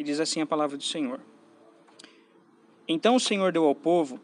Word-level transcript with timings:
e 0.00 0.02
diz 0.02 0.18
assim 0.18 0.40
a 0.40 0.46
palavra 0.46 0.78
do 0.78 0.82
Senhor. 0.82 1.20
Então 2.88 3.16
o 3.16 3.20
Senhor 3.20 3.52
deu 3.52 3.66
ao 3.66 3.74
povo 3.74 4.18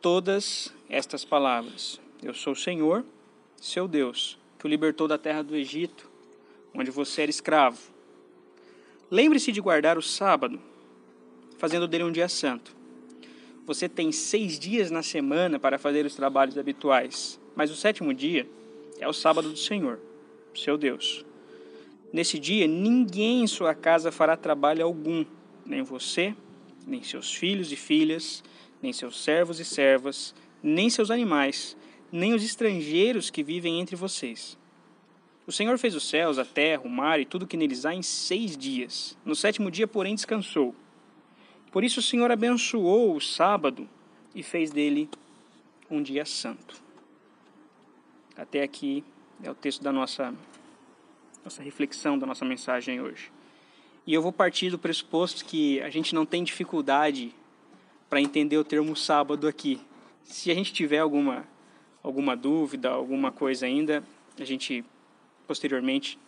todas 0.00 0.74
estas 0.88 1.24
palavras: 1.24 2.00
Eu 2.20 2.34
sou 2.34 2.52
o 2.52 2.56
Senhor, 2.56 3.04
seu 3.56 3.86
Deus, 3.86 4.36
que 4.58 4.66
o 4.66 4.68
libertou 4.68 5.06
da 5.06 5.16
terra 5.16 5.42
do 5.42 5.54
Egito, 5.54 6.10
onde 6.74 6.90
você 6.90 7.22
era 7.22 7.30
escravo. 7.30 7.78
Lembre-se 9.08 9.52
de 9.52 9.60
guardar 9.60 9.96
o 9.96 10.02
sábado, 10.02 10.60
fazendo 11.58 11.86
dele 11.86 12.02
um 12.02 12.12
dia 12.12 12.28
santo. 12.28 12.74
Você 13.64 13.88
tem 13.88 14.10
seis 14.10 14.58
dias 14.58 14.90
na 14.90 15.04
semana 15.04 15.60
para 15.60 15.78
fazer 15.78 16.04
os 16.04 16.16
trabalhos 16.16 16.58
habituais, 16.58 17.38
mas 17.54 17.70
o 17.70 17.76
sétimo 17.76 18.12
dia 18.12 18.48
é 18.98 19.06
o 19.06 19.12
sábado 19.12 19.48
do 19.48 19.56
Senhor, 19.56 20.00
seu 20.56 20.76
Deus. 20.76 21.24
Nesse 22.12 22.38
dia, 22.38 22.66
ninguém 22.66 23.42
em 23.42 23.46
sua 23.46 23.74
casa 23.74 24.10
fará 24.10 24.36
trabalho 24.36 24.84
algum, 24.84 25.24
nem 25.64 25.82
você, 25.82 26.34
nem 26.86 27.02
seus 27.02 27.32
filhos 27.32 27.70
e 27.70 27.76
filhas, 27.76 28.42
nem 28.82 28.92
seus 28.92 29.22
servos 29.22 29.60
e 29.60 29.64
servas, 29.64 30.34
nem 30.62 30.90
seus 30.90 31.10
animais, 31.10 31.76
nem 32.10 32.34
os 32.34 32.42
estrangeiros 32.42 33.30
que 33.30 33.42
vivem 33.42 33.80
entre 33.80 33.94
vocês. 33.94 34.58
O 35.46 35.52
Senhor 35.52 35.78
fez 35.78 35.94
os 35.94 36.08
céus, 36.08 36.38
a 36.38 36.44
terra, 36.44 36.82
o 36.84 36.88
mar 36.88 37.20
e 37.20 37.24
tudo 37.24 37.46
que 37.46 37.56
neles 37.56 37.84
há 37.84 37.94
em 37.94 38.02
seis 38.02 38.56
dias. 38.56 39.16
No 39.24 39.34
sétimo 39.34 39.70
dia, 39.70 39.86
porém, 39.86 40.14
descansou. 40.14 40.74
Por 41.72 41.84
isso 41.84 42.00
o 42.00 42.02
Senhor 42.02 42.30
abençoou 42.30 43.16
o 43.16 43.20
sábado 43.20 43.88
e 44.34 44.42
fez 44.42 44.70
dele 44.70 45.08
um 45.90 46.02
dia 46.02 46.24
santo. 46.24 46.80
Até 48.36 48.62
aqui 48.62 49.04
é 49.42 49.50
o 49.50 49.54
texto 49.54 49.82
da 49.82 49.92
nossa, 49.92 50.34
nossa 51.44 51.62
reflexão, 51.62 52.18
da 52.18 52.26
nossa 52.26 52.44
mensagem 52.44 53.00
hoje. 53.00 53.30
E 54.06 54.14
eu 54.14 54.22
vou 54.22 54.32
partir 54.32 54.70
do 54.70 54.78
pressuposto 54.78 55.44
que 55.44 55.80
a 55.80 55.90
gente 55.90 56.14
não 56.14 56.26
tem 56.26 56.42
dificuldade 56.42 57.34
para 58.08 58.20
entender 58.20 58.58
o 58.58 58.64
termo 58.64 58.96
sábado 58.96 59.46
aqui. 59.46 59.80
Se 60.24 60.50
a 60.50 60.54
gente 60.54 60.72
tiver 60.72 60.98
alguma, 60.98 61.46
alguma 62.02 62.36
dúvida, 62.36 62.90
alguma 62.90 63.30
coisa 63.30 63.66
ainda, 63.66 64.02
a 64.38 64.44
gente 64.44 64.84
posteriormente, 65.46 66.18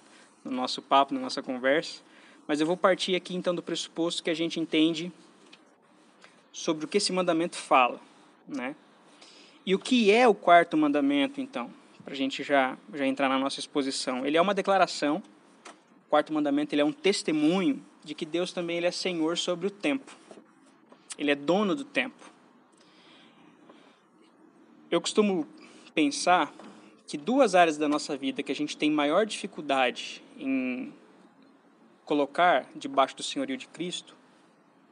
no 0.45 0.51
nosso 0.51 0.83
papo, 0.83 1.15
na 1.15 1.21
nossa 1.21 1.43
conversa, 1.43 2.03
mas 2.47 2.61
eu 2.61 2.67
vou 2.67 2.77
partir 2.77 3.15
aqui 3.15 3.35
então 3.35 3.55
do 3.55 3.63
pressuposto 3.63 4.23
que 4.23 4.31
a 4.31 4.35
gente 4.35 4.59
entende 4.59 5.13
sobre 6.53 6.85
o 6.85 6.89
que 6.89 6.99
esse 6.99 7.13
mandamento 7.13 7.57
fala, 7.57 8.01
né? 8.47 8.75
E 9.65 9.75
o 9.75 9.79
que 9.79 10.11
é 10.11 10.27
o 10.27 10.35
quarto 10.35 10.77
mandamento, 10.77 11.41
então? 11.41 11.71
Para 12.05 12.15
a 12.15 12.17
gente 12.17 12.43
já, 12.43 12.77
já 12.93 13.07
entrar 13.07 13.29
na 13.29 13.39
nossa 13.39 13.61
exposição. 13.61 14.27
Ele 14.27 14.37
é 14.37 14.41
uma 14.41 14.55
declaração, 14.55 15.23
o 16.07 16.11
quarto 16.11 16.33
mandamento 16.33 16.75
ele 16.75 16.83
é 16.83 16.85
um 16.85 16.93
testemunho 16.93 17.85
de 18.05 18.15
que 18.15 18.27
Deus 18.27 18.53
também 18.53 18.77
ele 18.79 18.87
é 18.87 18.91
Senhor 18.91 19.39
sobre 19.39 19.67
o 19.67 19.71
tempo. 19.71 20.13
Ele 21.17 21.31
é 21.31 21.35
dono 21.35 21.75
do 21.75 21.85
tempo. 21.85 22.31
Eu 24.91 25.01
costumo 25.01 25.47
pensar 25.95 26.53
que 27.07 27.17
duas 27.17 27.55
áreas 27.55 27.77
da 27.79 27.89
nossa 27.89 28.17
vida 28.17 28.43
que 28.43 28.51
a 28.51 28.55
gente 28.55 28.77
tem 28.77 28.91
maior 28.91 29.25
dificuldade 29.25 30.23
em 30.37 30.93
colocar 32.05 32.67
debaixo 32.75 33.17
do 33.17 33.23
senhorio 33.23 33.57
de 33.57 33.67
Cristo 33.69 34.17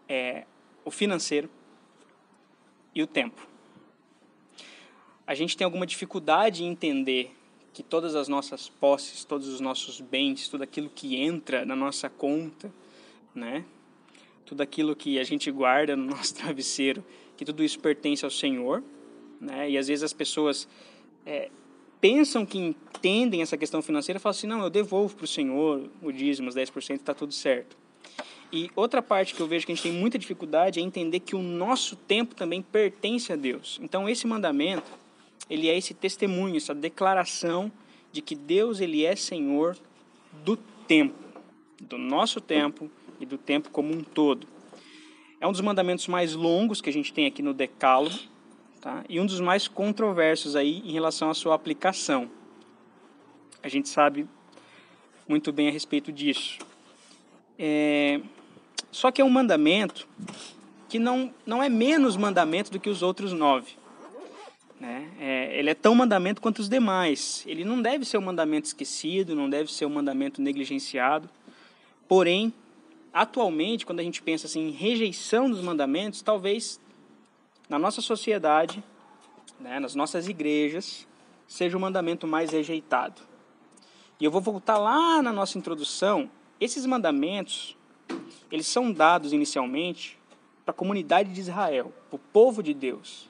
é 0.09 0.45
o 0.85 0.91
financeiro 0.91 1.51
e 2.95 3.03
o 3.03 3.07
tempo. 3.07 3.50
A 5.31 5.35
gente 5.37 5.57
tem 5.57 5.65
alguma 5.65 5.87
dificuldade 5.87 6.65
em 6.65 6.67
entender 6.67 7.33
que 7.73 7.85
todas 7.85 8.17
as 8.17 8.27
nossas 8.27 8.69
posses, 8.69 9.23
todos 9.23 9.47
os 9.47 9.61
nossos 9.61 10.01
bens, 10.01 10.49
tudo 10.49 10.65
aquilo 10.65 10.91
que 10.93 11.15
entra 11.15 11.65
na 11.65 11.77
nossa 11.77 12.11
conta, 12.11 12.69
né? 13.33 13.65
Tudo 14.45 14.61
aquilo 14.61 14.97
que 14.97 15.21
a 15.21 15.23
gente 15.23 15.49
guarda 15.49 15.95
no 15.95 16.05
nosso 16.05 16.35
travesseiro, 16.35 17.05
que 17.37 17.45
tudo 17.45 17.63
isso 17.63 17.79
pertence 17.79 18.25
ao 18.25 18.31
Senhor, 18.33 18.83
né? 19.41 19.71
E 19.71 19.79
às 19.79 19.87
vezes 19.87 20.03
as 20.03 20.13
pessoas 20.13 20.67
é, 21.25 21.49
pensam 22.01 22.45
que 22.45 22.59
entendem 22.59 23.41
essa 23.41 23.57
questão 23.57 23.81
financeira 23.81 24.19
e 24.19 24.21
falam 24.21 24.37
assim: 24.37 24.49
não, 24.49 24.65
eu 24.65 24.69
devolvo 24.69 25.15
para 25.15 25.27
o 25.27 25.29
Senhor 25.29 25.89
o 26.03 26.11
dízimo, 26.11 26.49
os 26.49 26.57
10%, 26.57 26.97
está 26.97 27.15
tudo 27.15 27.33
certo. 27.33 27.77
E 28.53 28.69
outra 28.75 29.01
parte 29.01 29.33
que 29.33 29.41
eu 29.41 29.47
vejo 29.47 29.65
que 29.65 29.71
a 29.71 29.77
gente 29.77 29.85
tem 29.85 29.93
muita 29.93 30.19
dificuldade 30.19 30.81
é 30.81 30.83
entender 30.83 31.21
que 31.21 31.37
o 31.37 31.41
nosso 31.41 31.95
tempo 31.95 32.35
também 32.35 32.61
pertence 32.61 33.33
a 33.33 33.37
Deus. 33.37 33.79
Então 33.81 34.09
esse 34.09 34.27
mandamento, 34.27 34.99
ele 35.51 35.69
é 35.69 35.77
esse 35.77 35.93
testemunho, 35.93 36.57
essa 36.57 36.75
declaração 36.75 37.71
de 38.13 38.23
que 38.23 38.37
Deus 38.37 38.81
ele 38.81 39.05
é 39.05 39.17
Senhor 39.17 39.77
do 40.45 40.57
tempo, 40.57 41.19
do 41.81 41.99
nosso 41.99 42.41
tempo 42.41 42.89
e 43.19 43.27
do 43.27 43.37
tempo 43.37 43.69
como 43.71 43.93
um 43.93 44.03
todo. 44.03 44.47
É 45.41 45.47
um 45.47 45.53
dos 45.53 45.61
mandamentos 45.61 46.07
mais 46.07 46.35
longos 46.35 46.81
que 46.81 46.89
a 46.89 46.93
gente 46.93 47.13
tem 47.13 47.27
aqui 47.27 47.43
no 47.43 47.53
Decálogo, 47.53 48.17
tá? 48.81 49.05
E 49.09 49.19
um 49.19 49.27
dos 49.27 49.41
mais 49.41 49.67
controversos 49.67 50.55
aí 50.55 50.83
em 50.85 50.93
relação 50.93 51.31
à 51.31 51.35
sua 51.35 51.55
aplicação. 51.55 52.31
A 53.63 53.69
gente 53.69 53.89
sabe 53.89 54.29
muito 55.29 55.53
bem 55.53 55.69
a 55.69 55.71
respeito 55.71 56.13
disso. 56.13 56.59
É, 57.59 58.21
só 58.93 59.11
que 59.11 59.21
é 59.21 59.25
um 59.25 59.31
mandamento 59.31 60.07
que 60.89 60.99
não, 60.99 61.33
não 61.47 61.63
é 61.63 61.69
menos 61.69 62.17
mandamento 62.17 62.71
do 62.71 62.81
que 62.81 62.91
os 62.91 63.03
outros 63.03 63.33
nove. 63.33 63.80
Né? 64.81 65.11
É, 65.21 65.59
ele 65.59 65.69
é 65.69 65.75
tão 65.75 65.95
mandamento 65.95 66.41
quanto 66.41 66.61
os 66.61 66.69
demais. 66.69 67.45
Ele 67.47 67.65
não 67.65 67.83
deve 67.83 68.07
ser 68.07 68.17
um 68.17 68.23
mandamento 68.23 68.67
esquecido, 68.67 69.37
não 69.37 69.49
deve 69.49 69.71
ser 69.71 69.85
um 69.85 69.91
mandamento 69.91 70.41
negligenciado. 70.41 71.29
Porém, 72.09 72.53
atualmente, 73.13 73.85
quando 73.85 74.01
a 74.01 74.03
gente 74.03 74.23
pensa 74.23 74.47
assim, 74.47 74.69
em 74.69 74.71
rejeição 74.71 75.51
dos 75.51 75.61
mandamentos, 75.61 76.23
talvez 76.23 76.81
na 77.69 77.79
nossa 77.79 78.01
sociedade, 78.01 78.83
né, 79.61 79.79
nas 79.79 79.95
nossas 79.95 80.27
igrejas, 80.27 81.07
seja 81.47 81.77
o 81.77 81.81
mandamento 81.81 82.27
mais 82.27 82.51
rejeitado. 82.51 83.21
E 84.19 84.25
eu 84.25 84.31
vou 84.31 84.41
voltar 84.41 84.79
lá 84.79 85.23
na 85.23 85.33
nossa 85.33 85.59
introdução. 85.59 86.31
Esses 86.59 86.87
mandamentos 86.87 87.77
eles 88.51 88.67
são 88.67 88.91
dados 88.91 89.33
inicialmente 89.33 90.19
para 90.65 90.73
a 90.73 90.77
comunidade 90.77 91.33
de 91.33 91.41
Israel, 91.41 91.93
o 92.11 92.19
povo 92.19 92.63
de 92.63 92.75
Deus. 92.75 93.30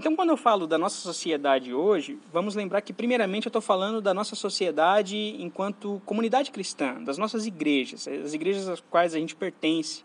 Então, 0.00 0.16
quando 0.16 0.30
eu 0.30 0.36
falo 0.38 0.66
da 0.66 0.78
nossa 0.78 0.96
sociedade 0.96 1.74
hoje, 1.74 2.18
vamos 2.32 2.54
lembrar 2.54 2.80
que, 2.80 2.90
primeiramente, 2.90 3.44
eu 3.44 3.50
estou 3.50 3.60
falando 3.60 4.00
da 4.00 4.14
nossa 4.14 4.34
sociedade 4.34 5.36
enquanto 5.38 6.00
comunidade 6.06 6.50
cristã, 6.50 6.94
das 7.02 7.18
nossas 7.18 7.44
igrejas, 7.44 8.08
as 8.08 8.32
igrejas 8.32 8.66
às 8.66 8.80
quais 8.80 9.14
a 9.14 9.18
gente 9.18 9.36
pertence 9.36 10.02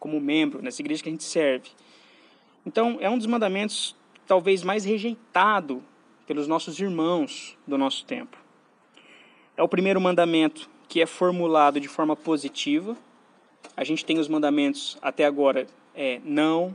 como 0.00 0.20
membro, 0.20 0.60
nessa 0.60 0.82
igreja 0.82 1.04
que 1.04 1.08
a 1.08 1.12
gente 1.12 1.22
serve. 1.22 1.70
Então, 2.66 2.98
é 3.00 3.08
um 3.08 3.16
dos 3.16 3.28
mandamentos 3.28 3.94
talvez 4.26 4.64
mais 4.64 4.84
rejeitado 4.84 5.84
pelos 6.26 6.48
nossos 6.48 6.80
irmãos 6.80 7.56
do 7.64 7.78
nosso 7.78 8.04
tempo. 8.04 8.36
É 9.56 9.62
o 9.62 9.68
primeiro 9.68 10.00
mandamento 10.00 10.68
que 10.88 11.00
é 11.00 11.06
formulado 11.06 11.78
de 11.78 11.86
forma 11.86 12.16
positiva, 12.16 12.96
a 13.76 13.84
gente 13.84 14.04
tem 14.04 14.18
os 14.18 14.26
mandamentos 14.26 14.98
até 15.00 15.24
agora, 15.24 15.64
é, 15.94 16.20
não, 16.24 16.74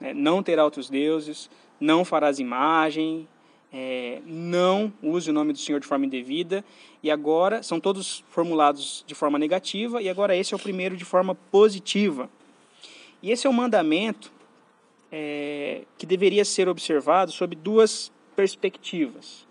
né, 0.00 0.12
não 0.12 0.42
terá 0.42 0.64
outros 0.64 0.90
deuses, 0.90 1.48
não 1.82 2.04
farás 2.04 2.38
imagem, 2.38 3.28
é, 3.72 4.20
não 4.24 4.92
use 5.02 5.30
o 5.30 5.32
nome 5.32 5.52
do 5.52 5.58
Senhor 5.58 5.80
de 5.80 5.86
forma 5.86 6.06
indevida, 6.06 6.64
e 7.02 7.10
agora 7.10 7.62
são 7.62 7.80
todos 7.80 8.22
formulados 8.28 9.02
de 9.06 9.14
forma 9.14 9.38
negativa, 9.38 10.00
e 10.00 10.08
agora 10.08 10.36
esse 10.36 10.54
é 10.54 10.56
o 10.56 10.60
primeiro 10.60 10.96
de 10.96 11.04
forma 11.04 11.34
positiva. 11.34 12.30
E 13.22 13.30
esse 13.30 13.46
é 13.46 13.50
um 13.50 13.52
mandamento 13.52 14.32
é, 15.10 15.82
que 15.98 16.06
deveria 16.06 16.44
ser 16.44 16.68
observado 16.68 17.32
sob 17.32 17.56
duas 17.56 18.12
perspectivas. 18.36 19.46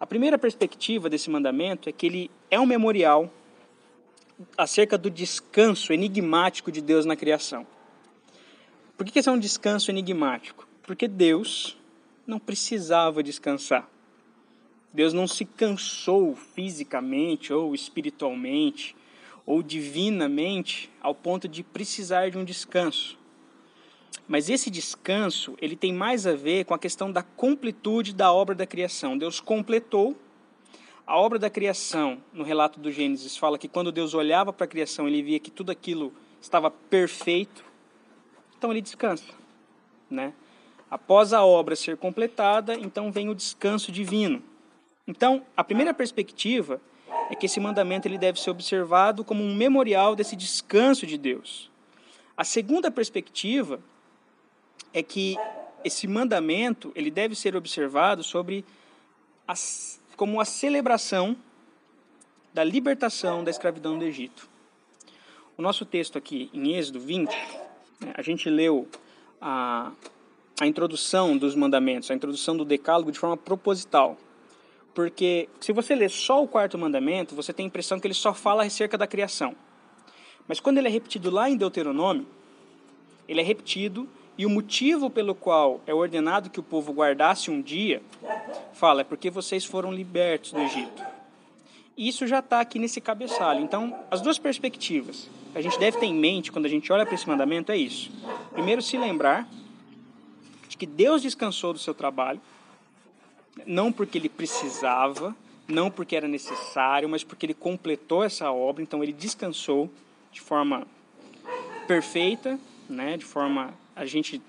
A 0.00 0.06
primeira 0.06 0.36
perspectiva 0.36 1.08
desse 1.08 1.30
mandamento 1.30 1.88
é 1.88 1.92
que 1.92 2.06
ele 2.06 2.30
é 2.50 2.58
um 2.58 2.66
memorial 2.66 3.32
acerca 4.58 4.98
do 4.98 5.08
descanso 5.08 5.92
enigmático 5.92 6.72
de 6.72 6.80
Deus 6.80 7.04
na 7.04 7.14
criação. 7.14 7.64
Por 8.96 9.06
que 9.06 9.18
esse 9.18 9.28
é 9.28 9.32
um 9.32 9.38
descanso 9.38 9.90
enigmático? 9.90 10.66
Porque 10.92 11.08
Deus 11.08 11.74
não 12.26 12.38
precisava 12.38 13.22
descansar. 13.22 13.88
Deus 14.92 15.14
não 15.14 15.26
se 15.26 15.46
cansou 15.46 16.36
fisicamente 16.36 17.50
ou 17.50 17.74
espiritualmente 17.74 18.94
ou 19.46 19.62
divinamente 19.62 20.90
ao 21.00 21.14
ponto 21.14 21.48
de 21.48 21.62
precisar 21.62 22.30
de 22.30 22.36
um 22.36 22.44
descanso. 22.44 23.16
Mas 24.28 24.50
esse 24.50 24.68
descanso, 24.68 25.56
ele 25.62 25.76
tem 25.76 25.94
mais 25.94 26.26
a 26.26 26.34
ver 26.34 26.66
com 26.66 26.74
a 26.74 26.78
questão 26.78 27.10
da 27.10 27.22
completude 27.22 28.12
da 28.12 28.30
obra 28.30 28.54
da 28.54 28.66
criação. 28.66 29.16
Deus 29.16 29.40
completou 29.40 30.14
a 31.06 31.16
obra 31.16 31.38
da 31.38 31.48
criação, 31.48 32.22
no 32.34 32.44
relato 32.44 32.78
do 32.78 32.92
Gênesis, 32.92 33.34
fala 33.34 33.56
que 33.56 33.66
quando 33.66 33.90
Deus 33.90 34.12
olhava 34.12 34.52
para 34.52 34.66
a 34.66 34.68
criação, 34.68 35.08
ele 35.08 35.22
via 35.22 35.40
que 35.40 35.50
tudo 35.50 35.72
aquilo 35.72 36.12
estava 36.38 36.70
perfeito. 36.70 37.64
Então 38.58 38.70
ele 38.70 38.82
descansa, 38.82 39.32
né? 40.10 40.34
Após 40.92 41.32
a 41.32 41.42
obra 41.42 41.74
ser 41.74 41.96
completada, 41.96 42.74
então 42.74 43.10
vem 43.10 43.30
o 43.30 43.34
descanso 43.34 43.90
divino. 43.90 44.42
Então, 45.08 45.42
a 45.56 45.64
primeira 45.64 45.94
perspectiva 45.94 46.78
é 47.30 47.34
que 47.34 47.46
esse 47.46 47.58
mandamento 47.58 48.06
ele 48.06 48.18
deve 48.18 48.38
ser 48.38 48.50
observado 48.50 49.24
como 49.24 49.42
um 49.42 49.54
memorial 49.54 50.14
desse 50.14 50.36
descanso 50.36 51.06
de 51.06 51.16
Deus. 51.16 51.70
A 52.36 52.44
segunda 52.44 52.90
perspectiva 52.90 53.80
é 54.92 55.02
que 55.02 55.34
esse 55.82 56.06
mandamento 56.06 56.92
ele 56.94 57.10
deve 57.10 57.34
ser 57.34 57.56
observado 57.56 58.22
sobre 58.22 58.62
as, 59.48 59.98
como 60.14 60.42
a 60.42 60.44
celebração 60.44 61.34
da 62.52 62.62
libertação 62.62 63.42
da 63.42 63.50
escravidão 63.50 63.98
do 63.98 64.04
Egito. 64.04 64.46
O 65.56 65.62
nosso 65.62 65.86
texto 65.86 66.18
aqui 66.18 66.50
em 66.52 66.74
Êxodo 66.74 67.00
20, 67.00 67.30
né, 67.98 68.12
a 68.12 68.20
gente 68.20 68.50
leu 68.50 68.86
a, 69.40 69.90
a 70.62 70.66
introdução 70.66 71.36
dos 71.36 71.56
mandamentos, 71.56 72.08
a 72.08 72.14
introdução 72.14 72.56
do 72.56 72.64
decálogo 72.64 73.10
de 73.10 73.18
forma 73.18 73.36
proposital. 73.36 74.16
Porque 74.94 75.48
se 75.60 75.72
você 75.72 75.92
ler 75.92 76.08
só 76.08 76.40
o 76.40 76.46
quarto 76.46 76.78
mandamento, 76.78 77.34
você 77.34 77.52
tem 77.52 77.64
a 77.64 77.66
impressão 77.66 77.98
que 77.98 78.06
ele 78.06 78.14
só 78.14 78.32
fala 78.32 78.62
acerca 78.62 78.96
da 78.96 79.04
criação. 79.04 79.56
Mas 80.46 80.60
quando 80.60 80.78
ele 80.78 80.86
é 80.86 80.90
repetido 80.90 81.32
lá 81.32 81.50
em 81.50 81.56
Deuteronômio, 81.56 82.24
ele 83.26 83.40
é 83.40 83.42
repetido 83.42 84.08
e 84.38 84.46
o 84.46 84.50
motivo 84.50 85.10
pelo 85.10 85.34
qual 85.34 85.80
é 85.84 85.92
ordenado 85.92 86.48
que 86.48 86.60
o 86.60 86.62
povo 86.62 86.92
guardasse 86.92 87.50
um 87.50 87.60
dia, 87.60 88.00
fala, 88.72 89.00
é 89.00 89.04
porque 89.04 89.30
vocês 89.30 89.64
foram 89.64 89.92
libertos 89.92 90.52
do 90.52 90.60
Egito. 90.60 91.02
Isso 91.98 92.24
já 92.24 92.38
está 92.38 92.60
aqui 92.60 92.78
nesse 92.78 93.00
cabeçalho. 93.00 93.60
Então, 93.60 93.98
as 94.12 94.20
duas 94.20 94.38
perspectivas 94.38 95.28
que 95.52 95.58
a 95.58 95.60
gente 95.60 95.76
deve 95.76 95.98
ter 95.98 96.06
em 96.06 96.14
mente 96.14 96.52
quando 96.52 96.66
a 96.66 96.68
gente 96.68 96.92
olha 96.92 97.04
para 97.04 97.16
esse 97.16 97.28
mandamento 97.28 97.72
é 97.72 97.76
isso. 97.76 98.12
Primeiro, 98.52 98.80
se 98.80 98.96
lembrar 98.96 99.48
que 100.82 100.86
Deus 100.86 101.22
descansou 101.22 101.72
do 101.72 101.78
seu 101.78 101.94
trabalho, 101.94 102.40
não 103.64 103.92
porque 103.92 104.18
ele 104.18 104.28
precisava, 104.28 105.32
não 105.68 105.92
porque 105.92 106.16
era 106.16 106.26
necessário, 106.26 107.08
mas 107.08 107.22
porque 107.22 107.46
ele 107.46 107.54
completou 107.54 108.24
essa 108.24 108.50
obra, 108.50 108.82
então 108.82 109.00
ele 109.00 109.12
descansou 109.12 109.88
de 110.32 110.40
forma 110.40 110.84
perfeita, 111.86 112.58
né, 112.88 113.16
de 113.16 113.24
forma 113.24 113.72
a 113.94 114.04
gente 114.04 114.42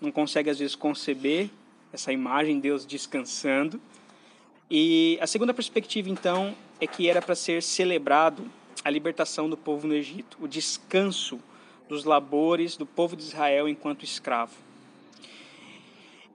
não 0.00 0.10
consegue 0.10 0.48
às 0.48 0.58
vezes 0.58 0.74
conceber 0.74 1.50
essa 1.92 2.10
imagem 2.10 2.58
Deus 2.58 2.86
descansando. 2.86 3.78
E 4.70 5.18
a 5.20 5.26
segunda 5.26 5.52
perspectiva 5.52 6.08
então 6.08 6.54
é 6.80 6.86
que 6.86 7.06
era 7.06 7.20
para 7.20 7.34
ser 7.34 7.62
celebrado 7.62 8.50
a 8.82 8.88
libertação 8.88 9.50
do 9.50 9.58
povo 9.58 9.86
no 9.86 9.92
Egito, 9.92 10.38
o 10.40 10.48
descanso 10.48 11.38
dos 11.86 12.04
labores 12.04 12.78
do 12.78 12.86
povo 12.86 13.14
de 13.14 13.24
Israel 13.24 13.68
enquanto 13.68 14.06
escravo. 14.06 14.69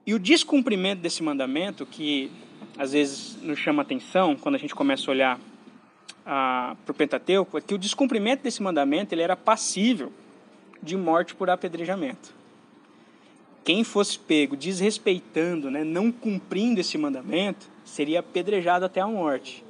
E 0.05 0.13
o 0.13 0.19
descumprimento 0.19 1.01
desse 1.01 1.23
mandamento, 1.23 1.85
que 1.85 2.31
às 2.77 2.91
vezes 2.91 3.37
nos 3.41 3.57
chama 3.57 3.81
atenção 3.81 4.35
quando 4.35 4.55
a 4.55 4.57
gente 4.59 4.75
começa 4.75 5.09
a 5.09 5.11
olhar 5.11 5.39
ah, 6.25 6.75
para 6.85 6.91
o 6.91 6.95
Pentateuco, 6.95 7.57
é 7.57 7.61
que 7.61 7.73
o 7.73 7.77
descumprimento 7.77 8.43
desse 8.43 8.61
mandamento 8.61 9.15
ele 9.15 9.21
era 9.21 9.35
passível 9.35 10.11
de 10.81 10.95
morte 10.95 11.33
por 11.33 11.49
apedrejamento. 11.49 12.33
Quem 13.63 13.83
fosse 13.83 14.19
pego 14.19 14.55
desrespeitando, 14.55 15.71
né, 15.71 15.83
não 15.83 16.11
cumprindo 16.11 16.79
esse 16.79 16.99
mandamento, 16.99 17.67
seria 17.83 18.19
apedrejado 18.19 18.85
até 18.85 19.01
a 19.01 19.07
morte. 19.07 19.63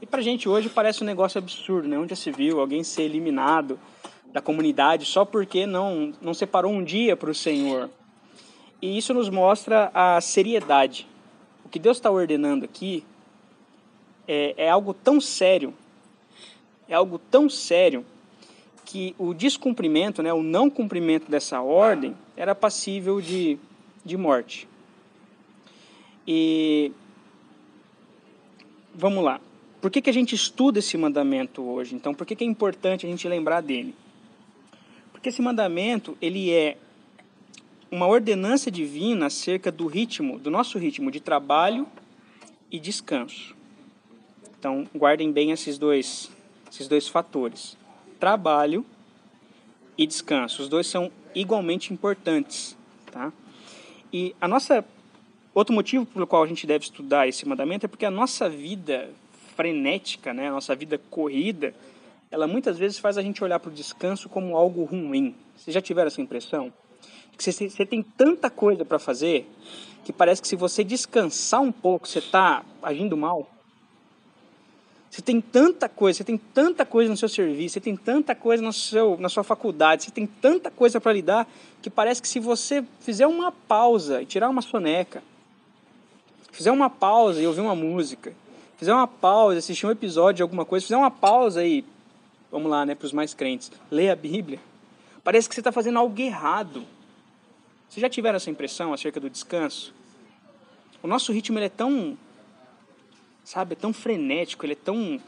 E 0.00 0.06
para 0.06 0.20
a 0.20 0.22
gente 0.22 0.48
hoje 0.48 0.68
parece 0.68 1.02
um 1.02 1.06
negócio 1.06 1.38
absurdo, 1.38 1.88
né? 1.88 1.98
Onde 1.98 2.10
já 2.10 2.16
se 2.16 2.30
viu 2.30 2.60
alguém 2.60 2.84
ser 2.84 3.02
eliminado 3.02 3.78
da 4.32 4.40
comunidade 4.40 5.04
só 5.04 5.24
porque 5.24 5.66
não, 5.66 6.12
não 6.20 6.34
separou 6.34 6.72
um 6.72 6.84
dia 6.84 7.16
para 7.16 7.30
o 7.30 7.34
Senhor. 7.34 7.90
E 8.82 8.98
isso 8.98 9.14
nos 9.14 9.30
mostra 9.30 9.92
a 9.94 10.20
seriedade. 10.20 11.06
O 11.64 11.68
que 11.68 11.78
Deus 11.78 11.98
está 11.98 12.10
ordenando 12.10 12.64
aqui 12.64 13.04
é, 14.26 14.54
é 14.56 14.68
algo 14.68 14.92
tão 14.92 15.20
sério, 15.20 15.72
é 16.88 16.94
algo 16.94 17.16
tão 17.18 17.48
sério 17.48 18.04
que 18.84 19.14
o 19.16 19.32
descumprimento, 19.32 20.22
né, 20.22 20.32
o 20.32 20.42
não 20.42 20.68
cumprimento 20.68 21.30
dessa 21.30 21.62
ordem 21.62 22.16
era 22.36 22.54
passível 22.56 23.20
de, 23.20 23.56
de 24.04 24.16
morte. 24.16 24.68
E 26.26 26.92
vamos 28.92 29.22
lá. 29.22 29.40
Por 29.80 29.90
que, 29.90 30.02
que 30.02 30.10
a 30.10 30.12
gente 30.12 30.34
estuda 30.34 30.80
esse 30.80 30.96
mandamento 30.98 31.62
hoje? 31.62 31.94
Então, 31.94 32.14
por 32.14 32.26
que, 32.26 32.36
que 32.36 32.44
é 32.44 32.46
importante 32.46 33.06
a 33.06 33.08
gente 33.08 33.26
lembrar 33.26 33.60
dele? 33.60 33.94
Porque 35.12 35.28
esse 35.28 35.40
mandamento 35.40 36.16
ele 36.20 36.50
é 36.50 36.76
uma 37.92 38.06
ordenança 38.06 38.70
divina 38.70 39.26
acerca 39.26 39.70
do 39.70 39.86
ritmo, 39.86 40.38
do 40.38 40.50
nosso 40.50 40.78
ritmo 40.78 41.10
de 41.10 41.20
trabalho 41.20 41.86
e 42.70 42.80
descanso. 42.80 43.54
Então, 44.58 44.88
guardem 44.96 45.30
bem 45.30 45.50
esses 45.50 45.76
dois, 45.76 46.30
esses 46.72 46.88
dois 46.88 47.06
fatores: 47.06 47.76
trabalho 48.18 48.86
e 49.98 50.06
descanso. 50.06 50.62
Os 50.62 50.70
dois 50.70 50.86
são 50.86 51.12
igualmente 51.34 51.92
importantes, 51.92 52.74
tá? 53.10 53.30
E 54.10 54.34
a 54.40 54.48
nossa 54.48 54.82
outro 55.54 55.74
motivo 55.74 56.06
pelo 56.06 56.26
qual 56.26 56.42
a 56.42 56.46
gente 56.46 56.66
deve 56.66 56.84
estudar 56.84 57.28
esse 57.28 57.46
mandamento 57.46 57.84
é 57.84 57.88
porque 57.88 58.06
a 58.06 58.10
nossa 58.10 58.48
vida 58.48 59.10
frenética, 59.54 60.32
né, 60.32 60.48
a 60.48 60.52
nossa 60.52 60.74
vida 60.74 60.98
corrida, 61.10 61.74
ela 62.30 62.46
muitas 62.46 62.78
vezes 62.78 62.98
faz 62.98 63.18
a 63.18 63.22
gente 63.22 63.44
olhar 63.44 63.60
para 63.60 63.68
o 63.68 63.74
descanso 63.74 64.30
como 64.30 64.56
algo 64.56 64.82
ruim. 64.84 65.34
Vocês 65.54 65.74
já 65.74 65.82
tiveram 65.82 66.06
essa 66.06 66.22
impressão? 66.22 66.72
Você, 67.38 67.68
você 67.68 67.86
tem 67.86 68.02
tanta 68.02 68.48
coisa 68.50 68.84
para 68.84 68.98
fazer 68.98 69.48
que 70.04 70.12
parece 70.12 70.42
que 70.42 70.48
se 70.48 70.56
você 70.56 70.82
descansar 70.82 71.60
um 71.60 71.72
pouco, 71.72 72.08
você 72.08 72.18
está 72.18 72.64
agindo 72.82 73.16
mal. 73.16 73.48
Você 75.12 75.20
tem 75.20 75.42
tanta 75.42 75.90
coisa, 75.90 76.16
você 76.16 76.24
tem 76.24 76.38
tanta 76.38 76.86
coisa 76.86 77.10
no 77.10 77.16
seu 77.18 77.28
serviço, 77.28 77.74
você 77.74 77.80
tem 77.80 77.94
tanta 77.94 78.34
coisa 78.34 78.62
no 78.62 78.72
seu, 78.72 79.18
na 79.18 79.28
sua 79.28 79.44
faculdade, 79.44 80.04
você 80.04 80.10
tem 80.10 80.26
tanta 80.26 80.70
coisa 80.70 80.98
para 80.98 81.12
lidar 81.12 81.46
que 81.82 81.90
parece 81.90 82.22
que 82.22 82.26
se 82.26 82.40
você 82.40 82.82
fizer 83.00 83.26
uma 83.26 83.52
pausa 83.52 84.22
e 84.22 84.26
tirar 84.26 84.48
uma 84.48 84.62
soneca, 84.62 85.22
fizer 86.50 86.70
uma 86.70 86.88
pausa 86.88 87.42
e 87.42 87.46
ouvir 87.46 87.60
uma 87.60 87.74
música, 87.74 88.32
fizer 88.78 88.94
uma 88.94 89.06
pausa, 89.06 89.58
assistir 89.58 89.86
um 89.86 89.90
episódio 89.90 90.36
de 90.36 90.42
alguma 90.42 90.64
coisa, 90.64 90.86
fizer 90.86 90.96
uma 90.96 91.10
pausa 91.10 91.62
e, 91.62 91.84
vamos 92.50 92.70
lá, 92.70 92.86
né, 92.86 92.94
para 92.94 93.04
os 93.04 93.12
mais 93.12 93.34
crentes, 93.34 93.70
ler 93.90 94.08
a 94.08 94.16
Bíblia, 94.16 94.58
parece 95.22 95.46
que 95.46 95.54
você 95.54 95.60
está 95.60 95.70
fazendo 95.70 95.98
algo 95.98 96.18
errado. 96.22 96.86
Vocês 97.92 98.00
já 98.00 98.08
tiveram 98.08 98.36
essa 98.36 98.48
impressão 98.48 98.94
acerca 98.94 99.20
do 99.20 99.28
descanso? 99.28 99.92
O 101.02 101.06
nosso 101.06 101.30
ritmo 101.30 101.58
ele 101.58 101.66
é 101.66 101.68
tão, 101.68 102.16
sabe, 103.44 103.74
é 103.74 103.76
tão 103.76 103.92
frenético, 103.92 104.64
ele 104.64 104.72
é 104.72 104.76
tão 104.82 105.20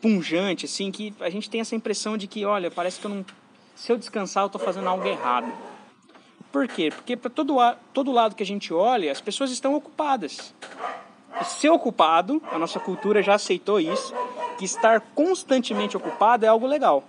punjante, 0.00 0.64
assim, 0.64 0.90
que 0.90 1.12
a 1.20 1.28
gente 1.28 1.50
tem 1.50 1.60
essa 1.60 1.76
impressão 1.76 2.16
de 2.16 2.26
que, 2.26 2.46
olha, 2.46 2.70
parece 2.70 2.98
que 2.98 3.04
eu 3.04 3.10
não, 3.10 3.26
se 3.74 3.92
eu 3.92 3.98
descansar 3.98 4.44
eu 4.44 4.46
estou 4.46 4.58
fazendo 4.58 4.88
algo 4.88 5.06
errado. 5.06 5.52
Por 6.50 6.66
quê? 6.66 6.88
Porque 6.88 7.14
para 7.14 7.28
todo, 7.28 7.58
todo 7.92 8.10
lado 8.10 8.34
que 8.34 8.42
a 8.42 8.46
gente 8.46 8.72
olha, 8.72 9.12
as 9.12 9.20
pessoas 9.20 9.50
estão 9.50 9.74
ocupadas. 9.74 10.54
E 11.38 11.44
ser 11.44 11.68
ocupado, 11.68 12.42
a 12.50 12.58
nossa 12.58 12.80
cultura 12.80 13.22
já 13.22 13.34
aceitou 13.34 13.78
isso, 13.78 14.14
que 14.58 14.64
estar 14.64 15.02
constantemente 15.14 15.94
ocupado 15.94 16.46
é 16.46 16.48
algo 16.48 16.66
legal, 16.66 17.04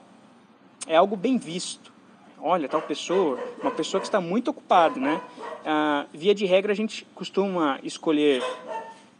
é 0.86 0.98
algo 0.98 1.16
bem 1.16 1.38
visto 1.38 1.96
olha, 2.40 2.68
tal 2.68 2.82
pessoa, 2.82 3.40
uma 3.62 3.72
pessoa 3.72 4.00
que 4.00 4.08
está 4.08 4.22
muito 4.22 4.52
ocupada, 4.52 5.00
né? 5.00 5.22
Ah, 5.66 6.06
via 6.14 6.34
de 6.34 6.46
regra, 6.46 6.72
a 6.72 6.76
gente 6.76 7.06
costuma 7.14 7.80
escolher 7.84 8.42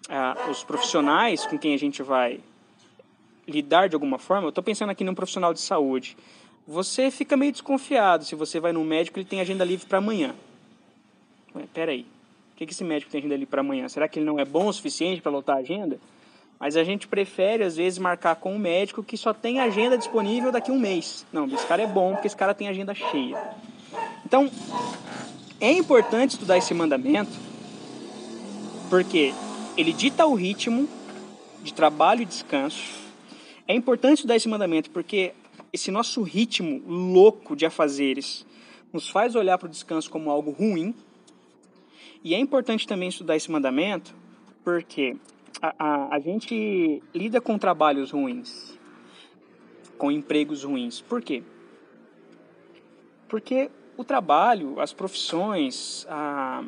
ah, 0.10 0.36
os 0.50 0.64
profissionais 0.64 1.46
com 1.46 1.58
quem 1.58 1.74
a 1.74 1.78
gente 1.78 2.02
vai 2.02 2.40
lidar 3.48 3.90
de 3.90 3.96
alguma 3.96 4.18
forma. 4.18 4.46
Eu 4.46 4.50
estou 4.50 4.64
pensando 4.64 4.90
aqui 4.90 5.04
num 5.04 5.16
profissional 5.16 5.54
de 5.54 5.62
saúde. 5.62 6.18
Você 6.68 7.10
fica 7.10 7.38
meio 7.38 7.52
desconfiado 7.52 8.26
se 8.26 8.36
você 8.36 8.60
vai 8.60 8.74
no 8.74 8.84
médico 8.84 9.18
ele 9.18 9.26
tem 9.26 9.40
agenda 9.40 9.64
livre 9.64 9.86
para 9.86 10.00
amanhã. 10.00 10.36
Ué, 11.56 11.64
peraí, 11.74 12.06
o 12.54 12.58
que, 12.58 12.66
que 12.66 12.74
esse 12.74 12.84
médico 12.84 13.12
tem 13.12 13.20
agenda 13.20 13.36
livre 13.36 13.50
para 13.50 13.62
amanhã? 13.62 13.88
Será 13.88 14.08
que 14.08 14.20
ele 14.20 14.26
não 14.26 14.38
é 14.38 14.44
bom 14.44 14.68
o 14.68 14.74
suficiente 14.74 15.22
para 15.22 15.32
lotar 15.32 15.58
a 15.58 15.60
agenda? 15.60 15.98
Mas 16.60 16.76
a 16.76 16.84
gente 16.84 17.08
prefere, 17.08 17.64
às 17.64 17.76
vezes, 17.76 18.00
marcar 18.00 18.36
com 18.36 18.56
um 18.56 18.60
médico 18.60 19.04
que 19.04 19.16
só 19.16 19.34
tem 19.34 19.60
agenda 19.60 19.98
disponível 19.98 20.52
daqui 20.52 20.72
a 20.72 20.74
um 20.74 20.80
mês. 20.80 21.26
Não, 21.32 21.46
esse 21.46 21.66
cara 21.66 21.84
é 21.84 21.88
bom 21.88 22.14
porque 22.14 22.28
esse 22.28 22.36
cara 22.36 22.54
tem 22.54 22.68
agenda 22.68 22.96
cheia. 22.96 23.38
Então, 24.26 24.50
é 25.62 25.72
importante 25.72 26.32
estudar 26.32 26.58
esse 26.58 26.74
mandamento 26.74 27.32
porque 28.90 29.34
ele 29.78 29.94
dita 29.94 30.26
o 30.26 30.34
ritmo 30.34 30.88
de 31.62 31.74
trabalho 31.74 32.22
e 32.22 32.26
descanso. 32.26 32.84
É 33.68 33.74
importante 33.74 34.20
estudar 34.20 34.36
esse 34.36 34.48
mandamento 34.48 34.90
porque 34.90 35.34
esse 35.72 35.92
nosso 35.92 36.24
ritmo 36.24 36.82
louco 36.88 37.56
de 37.56 37.66
afazeres 37.66 38.46
nos 38.92 39.10
faz 39.10 39.36
olhar 39.36 39.58
para 39.58 39.68
o 39.68 39.70
descanso 39.70 40.10
como 40.10 40.32
algo 40.32 40.52
ruim. 40.52 40.96
E 42.24 42.34
é 42.34 42.40
importante 42.40 42.88
também 42.88 43.10
estudar 43.10 43.36
esse 43.36 43.52
mandamento 43.52 44.16
porque 44.64 45.16
a, 45.62 46.16
a, 46.16 46.20
gente 46.20 47.02
lida 47.14 47.42
com 47.42 47.58
trabalhos 47.58 48.12
ruins, 48.12 48.78
com 49.98 50.12
empregos 50.12 50.64
ruins. 50.64 51.02
Por 51.02 51.22
quê? 51.22 51.44
Porque 53.28 53.70
o 53.96 54.04
trabalho, 54.04 54.80
as 54.80 54.94
profissões, 54.94 56.06
a, 56.10 56.64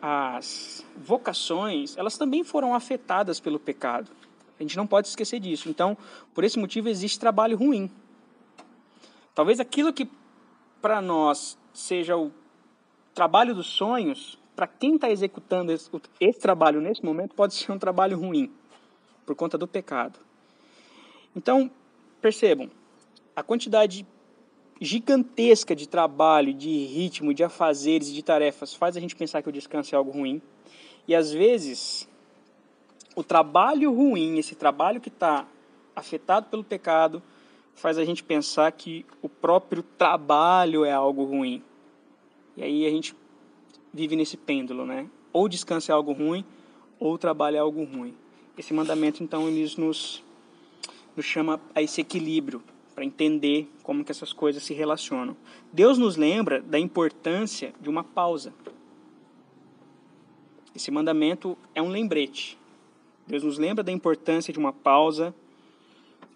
as 0.00 0.86
vocações, 0.96 1.96
elas 1.96 2.16
também 2.16 2.44
foram 2.44 2.74
afetadas 2.74 3.40
pelo 3.40 3.58
pecado. 3.58 4.10
A 4.58 4.62
gente 4.62 4.76
não 4.76 4.86
pode 4.86 5.08
esquecer 5.08 5.40
disso. 5.40 5.68
Então, 5.68 5.96
por 6.32 6.44
esse 6.44 6.58
motivo, 6.58 6.88
existe 6.88 7.18
trabalho 7.18 7.56
ruim. 7.56 7.90
Talvez 9.34 9.60
aquilo 9.60 9.92
que 9.92 10.08
para 10.80 11.02
nós 11.02 11.58
seja 11.74 12.16
o 12.16 12.30
trabalho 13.12 13.54
dos 13.54 13.66
sonhos, 13.66 14.38
para 14.56 14.66
quem 14.66 14.94
está 14.94 15.10
executando 15.10 15.70
esse, 15.70 15.90
esse, 16.18 16.40
trabalho 16.40 16.80
nesse 16.80 17.04
momento, 17.04 17.34
pode 17.34 17.52
ser 17.52 17.70
um 17.70 17.78
trabalho 17.78 18.18
ruim, 18.18 18.50
por 19.26 19.36
conta 19.36 19.58
do 19.58 19.68
pecado. 19.68 20.18
Então, 21.36 21.70
percebam, 22.22 22.70
a 23.36 23.42
quantidade 23.42 24.06
gigantesca 24.80 25.76
de 25.76 25.86
trabalho, 25.86 26.54
de 26.54 26.86
ritmo, 26.86 27.34
de 27.34 27.44
afazeres 27.44 28.12
de 28.12 28.22
tarefas 28.22 28.72
faz 28.72 28.96
a 28.96 29.00
gente 29.00 29.14
pensar 29.14 29.42
que 29.42 29.48
o 29.48 29.52
descanso 29.52 29.94
é 29.94 29.98
algo 29.98 30.10
ruim. 30.10 30.40
E 31.06 31.14
às 31.14 31.30
vezes, 31.30 32.08
o 33.14 33.22
trabalho 33.22 33.92
ruim, 33.92 34.38
esse 34.38 34.54
trabalho 34.54 35.00
que 35.00 35.08
está 35.08 35.46
afetado 35.94 36.46
pelo 36.48 36.64
pecado, 36.64 37.22
faz 37.74 37.98
a 37.98 38.04
gente 38.04 38.24
pensar 38.24 38.72
que 38.72 39.04
o 39.20 39.28
próprio 39.28 39.82
trabalho 39.82 40.84
é 40.84 40.92
algo 40.92 41.24
ruim. 41.24 41.62
E 42.56 42.62
aí 42.62 42.86
a 42.86 42.90
gente 42.90 43.14
vive 43.92 44.16
nesse 44.16 44.36
pêndulo, 44.36 44.84
né? 44.84 45.08
Ou 45.32 45.48
descanso 45.48 45.90
é 45.90 45.94
algo 45.94 46.12
ruim, 46.12 46.44
ou 46.98 47.14
o 47.14 47.18
trabalho 47.18 47.56
é 47.56 47.60
algo 47.60 47.84
ruim. 47.84 48.14
Esse 48.56 48.72
mandamento, 48.72 49.22
então, 49.22 49.48
ele 49.48 49.62
nos, 49.78 50.22
nos 51.16 51.26
chama 51.26 51.60
a 51.74 51.82
esse 51.82 52.00
equilíbrio 52.00 52.62
para 52.94 53.04
entender 53.04 53.70
como 53.82 54.04
que 54.04 54.10
essas 54.10 54.32
coisas 54.32 54.62
se 54.62 54.72
relacionam. 54.72 55.36
Deus 55.72 55.98
nos 55.98 56.16
lembra 56.16 56.62
da 56.62 56.78
importância 56.78 57.74
de 57.80 57.90
uma 57.90 58.02
pausa. 58.02 58.54
Esse 60.74 60.90
mandamento 60.90 61.56
é 61.74 61.82
um 61.82 61.88
lembrete. 61.88 62.58
Deus 63.26 63.42
nos 63.42 63.58
lembra 63.58 63.84
da 63.84 63.92
importância 63.92 64.52
de 64.52 64.58
uma 64.58 64.72
pausa 64.72 65.34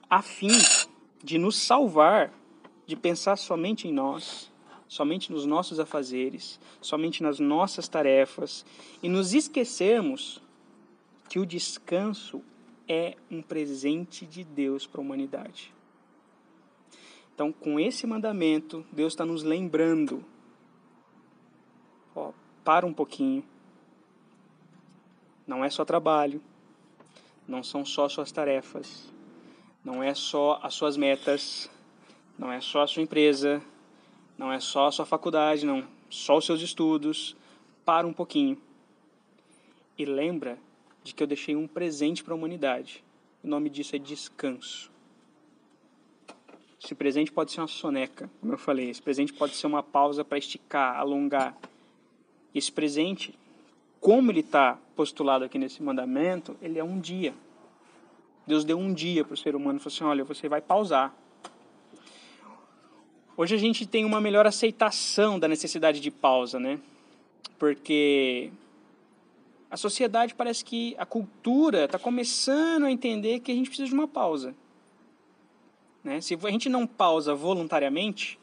a 0.09 0.21
fim 0.21 0.51
de 1.23 1.39
nos 1.39 1.57
salvar 1.57 2.33
de 2.87 2.97
pensar 2.97 3.37
somente 3.37 3.87
em 3.87 3.93
nós, 3.93 4.51
somente 4.91 5.31
nos 5.31 5.47
nossos 5.47 5.79
afazeres, 5.79 6.59
somente 6.81 7.23
nas 7.23 7.39
nossas 7.39 7.87
tarefas 7.87 8.67
e 9.01 9.09
nos 9.09 9.33
esquecermos 9.33 10.43
que 11.29 11.39
o 11.39 11.47
descanso 11.47 12.43
é 12.89 13.17
um 13.31 13.41
presente 13.41 14.27
de 14.27 14.43
Deus 14.43 14.89
para 14.89 15.01
a 15.01 15.05
humanidade. 15.05 15.73
Então, 17.33 17.53
com 17.53 17.79
esse 17.79 18.05
mandamento, 18.05 18.85
Deus 18.91 19.13
está 19.13 19.25
nos 19.25 19.45
lembrando. 19.45 20.25
Ó, 22.13 22.33
para 22.65 22.85
um 22.85 22.93
pouquinho. 22.93 23.45
Não 25.47 25.65
é 25.65 25.71
só 25.71 25.85
trabalho, 25.85 26.43
não 27.47 27.63
são 27.63 27.85
só 27.85 28.09
suas 28.09 28.33
tarefas, 28.33 29.09
não 29.85 30.03
é 30.03 30.15
só 30.15 30.59
as 30.65 30.75
suas 30.75 30.97
metas, 30.97 31.71
não 32.37 32.51
é 32.51 32.61
só 32.61 32.83
a 32.83 32.87
sua 32.89 33.05
empresa, 33.05 33.63
não 34.41 34.51
é 34.51 34.59
só 34.59 34.87
a 34.87 34.91
sua 34.91 35.05
faculdade, 35.05 35.67
não, 35.67 35.87
só 36.09 36.39
os 36.39 36.47
seus 36.47 36.63
estudos. 36.63 37.37
Para 37.85 38.07
um 38.07 38.13
pouquinho. 38.13 38.57
E 39.99 40.07
lembra 40.07 40.57
de 41.05 41.13
que 41.13 41.23
eu 41.23 41.27
deixei 41.27 41.55
um 41.55 41.69
presente 41.69 42.25
para 42.25 42.33
a 42.33 42.37
humanidade. 42.37 43.05
O 43.45 43.49
nome 43.49 43.69
disso 43.69 43.97
é 43.97 43.99
descanso. 43.99 44.91
Esse 46.83 46.95
presente 46.95 47.31
pode 47.31 47.53
ser 47.53 47.61
uma 47.61 47.69
soneca, 47.69 48.31
como 48.41 48.55
eu 48.55 48.59
falei. 48.59 48.89
Esse 48.89 49.03
presente 49.03 49.31
pode 49.31 49.55
ser 49.55 49.67
uma 49.67 49.83
pausa 49.83 50.25
para 50.25 50.39
esticar, 50.39 50.99
alongar. 50.99 51.55
Esse 52.55 52.73
presente, 52.73 53.39
como 54.01 54.33
ele 54.33 54.41
está 54.41 54.79
postulado 54.97 55.45
aqui 55.45 55.59
nesse 55.59 55.83
mandamento, 55.83 56.57
ele 56.63 56.79
é 56.79 56.85
um 56.85 56.99
dia. 56.99 57.35
Deus 58.47 58.65
deu 58.65 58.79
um 58.79 58.95
dia 58.95 59.23
para 59.23 59.35
o 59.35 59.37
ser 59.37 59.55
humano 59.55 59.79
e 59.79 59.83
falou 59.83 59.95
assim: 59.95 60.05
olha, 60.05 60.25
você 60.25 60.49
vai 60.49 60.63
pausar. 60.63 61.15
Hoje 63.41 63.55
a 63.55 63.59
gente 63.59 63.87
tem 63.87 64.05
uma 64.05 64.21
melhor 64.21 64.47
aceitação 64.47 65.39
da 65.39 65.49
necessidade 65.49 65.99
de 65.99 66.11
pausa, 66.11 66.61
né? 66.61 66.79
Porque 67.59 68.51
a 69.71 69.79
sociedade 69.79 70.35
parece 70.35 70.63
que 70.63 70.95
a 70.99 71.07
cultura 71.07 71.87
está 71.87 71.99
começando 71.99 72.85
a 72.85 72.91
entender 72.91 73.41
que 73.41 73.51
a 73.51 73.55
gente 73.55 73.69
precisa 73.71 73.89
de 73.89 73.95
uma 73.95 74.07
pausa. 74.07 74.55
Né? 76.05 76.21
Se 76.21 76.35
a 76.35 76.51
gente 76.51 76.69
não 76.69 76.87
pausa 76.87 77.35
voluntariamente, 77.35 78.39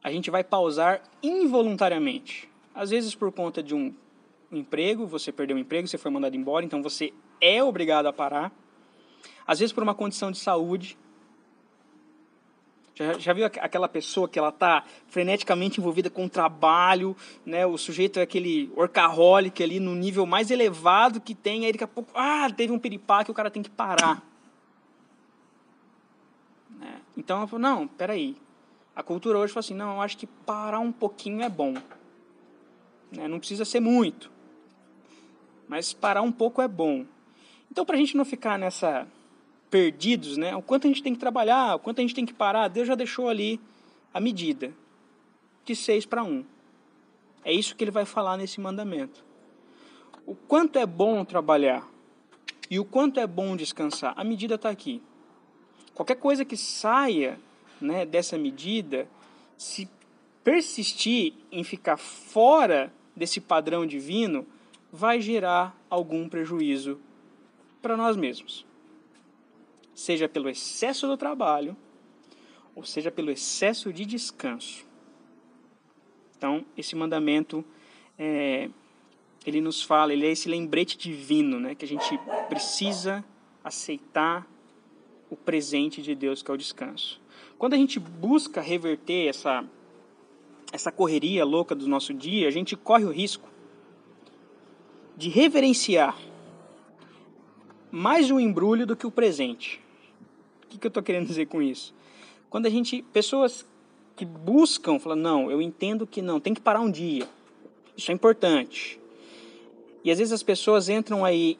a 0.00 0.12
gente 0.12 0.30
vai 0.30 0.44
pausar 0.44 1.02
involuntariamente. 1.20 2.48
Às 2.72 2.90
vezes 2.90 3.16
por 3.16 3.32
conta 3.32 3.60
de 3.60 3.74
um 3.74 3.92
emprego, 4.52 5.08
você 5.08 5.32
perdeu 5.32 5.56
o 5.56 5.60
emprego, 5.60 5.88
você 5.88 5.98
foi 5.98 6.12
mandado 6.12 6.36
embora, 6.36 6.64
então 6.64 6.80
você 6.84 7.12
é 7.40 7.64
obrigado 7.64 8.06
a 8.06 8.12
parar. 8.12 8.52
Às 9.44 9.58
vezes 9.58 9.72
por 9.72 9.82
uma 9.82 9.92
condição 9.92 10.30
de 10.30 10.38
saúde. 10.38 10.96
Já, 13.00 13.18
já 13.18 13.32
viu 13.32 13.46
aquela 13.46 13.88
pessoa 13.88 14.28
que 14.28 14.38
ela 14.38 14.50
está 14.50 14.84
freneticamente 15.08 15.80
envolvida 15.80 16.10
com 16.10 16.26
o 16.26 16.28
trabalho, 16.28 17.16
né? 17.46 17.64
o 17.64 17.78
sujeito 17.78 18.18
é 18.18 18.22
aquele 18.22 18.70
workaholic 18.76 19.62
ali 19.62 19.80
no 19.80 19.94
nível 19.94 20.26
mais 20.26 20.50
elevado 20.50 21.18
que 21.18 21.34
tem, 21.34 21.64
aí 21.64 21.72
daqui 21.72 21.84
a 21.84 21.88
pouco, 21.88 22.10
ah, 22.14 22.50
teve 22.54 22.70
um 22.70 22.78
piripá 22.78 23.24
que 23.24 23.30
o 23.30 23.34
cara 23.34 23.50
tem 23.50 23.62
que 23.62 23.70
parar. 23.70 24.22
Então 27.16 27.38
ela 27.38 27.46
falou, 27.46 27.62
não, 27.62 27.88
peraí. 27.88 28.36
A 28.94 29.02
cultura 29.02 29.38
hoje 29.38 29.52
fala 29.52 29.60
assim, 29.60 29.74
não, 29.74 29.94
eu 29.94 30.02
acho 30.02 30.18
que 30.18 30.26
parar 30.26 30.80
um 30.80 30.92
pouquinho 30.92 31.42
é 31.42 31.48
bom. 31.48 31.74
Né? 33.10 33.26
Não 33.28 33.38
precisa 33.38 33.64
ser 33.64 33.80
muito. 33.80 34.30
Mas 35.66 35.92
parar 35.92 36.22
um 36.22 36.32
pouco 36.32 36.60
é 36.60 36.68
bom. 36.68 37.06
Então, 37.70 37.86
para 37.86 37.96
a 37.96 37.98
gente 37.98 38.16
não 38.16 38.24
ficar 38.24 38.58
nessa 38.58 39.06
perdidos, 39.70 40.36
né? 40.36 40.54
O 40.56 40.62
quanto 40.62 40.86
a 40.86 40.88
gente 40.88 41.02
tem 41.02 41.14
que 41.14 41.20
trabalhar, 41.20 41.76
o 41.76 41.78
quanto 41.78 42.00
a 42.00 42.02
gente 42.02 42.14
tem 42.14 42.26
que 42.26 42.34
parar, 42.34 42.68
Deus 42.68 42.88
já 42.88 42.94
deixou 42.94 43.28
ali 43.28 43.60
a 44.12 44.20
medida 44.20 44.74
de 45.64 45.76
seis 45.76 46.04
para 46.04 46.24
um. 46.24 46.44
É 47.44 47.52
isso 47.52 47.76
que 47.76 47.84
ele 47.84 47.90
vai 47.90 48.04
falar 48.04 48.36
nesse 48.36 48.60
mandamento. 48.60 49.24
O 50.26 50.34
quanto 50.34 50.78
é 50.78 50.84
bom 50.84 51.24
trabalhar 51.24 51.88
e 52.68 52.78
o 52.78 52.84
quanto 52.84 53.18
é 53.18 53.26
bom 53.26 53.56
descansar, 53.56 54.12
a 54.16 54.24
medida 54.24 54.56
está 54.56 54.68
aqui. 54.68 55.02
Qualquer 55.94 56.16
coisa 56.16 56.44
que 56.44 56.56
saia 56.56 57.38
né, 57.80 58.04
dessa 58.04 58.36
medida, 58.36 59.08
se 59.56 59.88
persistir 60.44 61.34
em 61.50 61.64
ficar 61.64 61.96
fora 61.96 62.92
desse 63.14 63.40
padrão 63.40 63.86
divino, 63.86 64.46
vai 64.92 65.20
gerar 65.20 65.76
algum 65.88 66.28
prejuízo 66.28 66.98
para 67.82 67.96
nós 67.96 68.16
mesmos. 68.16 68.64
Seja 70.00 70.26
pelo 70.26 70.48
excesso 70.48 71.06
do 71.06 71.14
trabalho, 71.14 71.76
ou 72.74 72.82
seja 72.82 73.10
pelo 73.10 73.30
excesso 73.30 73.92
de 73.92 74.06
descanso. 74.06 74.86
Então, 76.34 76.64
esse 76.74 76.96
mandamento, 76.96 77.62
é, 78.18 78.70
ele 79.44 79.60
nos 79.60 79.82
fala, 79.82 80.14
ele 80.14 80.26
é 80.26 80.30
esse 80.30 80.48
lembrete 80.48 80.96
divino, 80.96 81.60
né, 81.60 81.74
que 81.74 81.84
a 81.84 81.88
gente 81.88 82.18
precisa 82.48 83.22
aceitar 83.62 84.48
o 85.28 85.36
presente 85.36 86.00
de 86.00 86.14
Deus, 86.14 86.42
que 86.42 86.50
é 86.50 86.54
o 86.54 86.56
descanso. 86.56 87.20
Quando 87.58 87.74
a 87.74 87.76
gente 87.76 88.00
busca 88.00 88.62
reverter 88.62 89.28
essa, 89.28 89.62
essa 90.72 90.90
correria 90.90 91.44
louca 91.44 91.74
do 91.74 91.86
nosso 91.86 92.14
dia, 92.14 92.48
a 92.48 92.50
gente 92.50 92.74
corre 92.74 93.04
o 93.04 93.12
risco 93.12 93.50
de 95.14 95.28
reverenciar 95.28 96.16
mais 97.90 98.30
o 98.30 98.40
embrulho 98.40 98.86
do 98.86 98.96
que 98.96 99.06
o 99.06 99.10
presente. 99.10 99.89
Que, 100.70 100.78
que 100.78 100.86
eu 100.86 100.88
estou 100.88 101.02
querendo 101.02 101.26
dizer 101.26 101.46
com 101.46 101.60
isso? 101.60 101.92
Quando 102.48 102.66
a 102.66 102.70
gente. 102.70 103.02
Pessoas 103.12 103.66
que 104.16 104.24
buscam, 104.24 104.98
falam, 104.98 105.16
não, 105.16 105.50
eu 105.50 105.62
entendo 105.62 106.06
que 106.06 106.20
não, 106.20 106.38
tem 106.38 106.52
que 106.52 106.60
parar 106.60 106.80
um 106.80 106.90
dia. 106.90 107.26
Isso 107.96 108.10
é 108.10 108.14
importante. 108.14 109.00
E 110.04 110.10
às 110.10 110.18
vezes 110.18 110.32
as 110.32 110.42
pessoas 110.42 110.88
entram 110.88 111.24
aí 111.24 111.58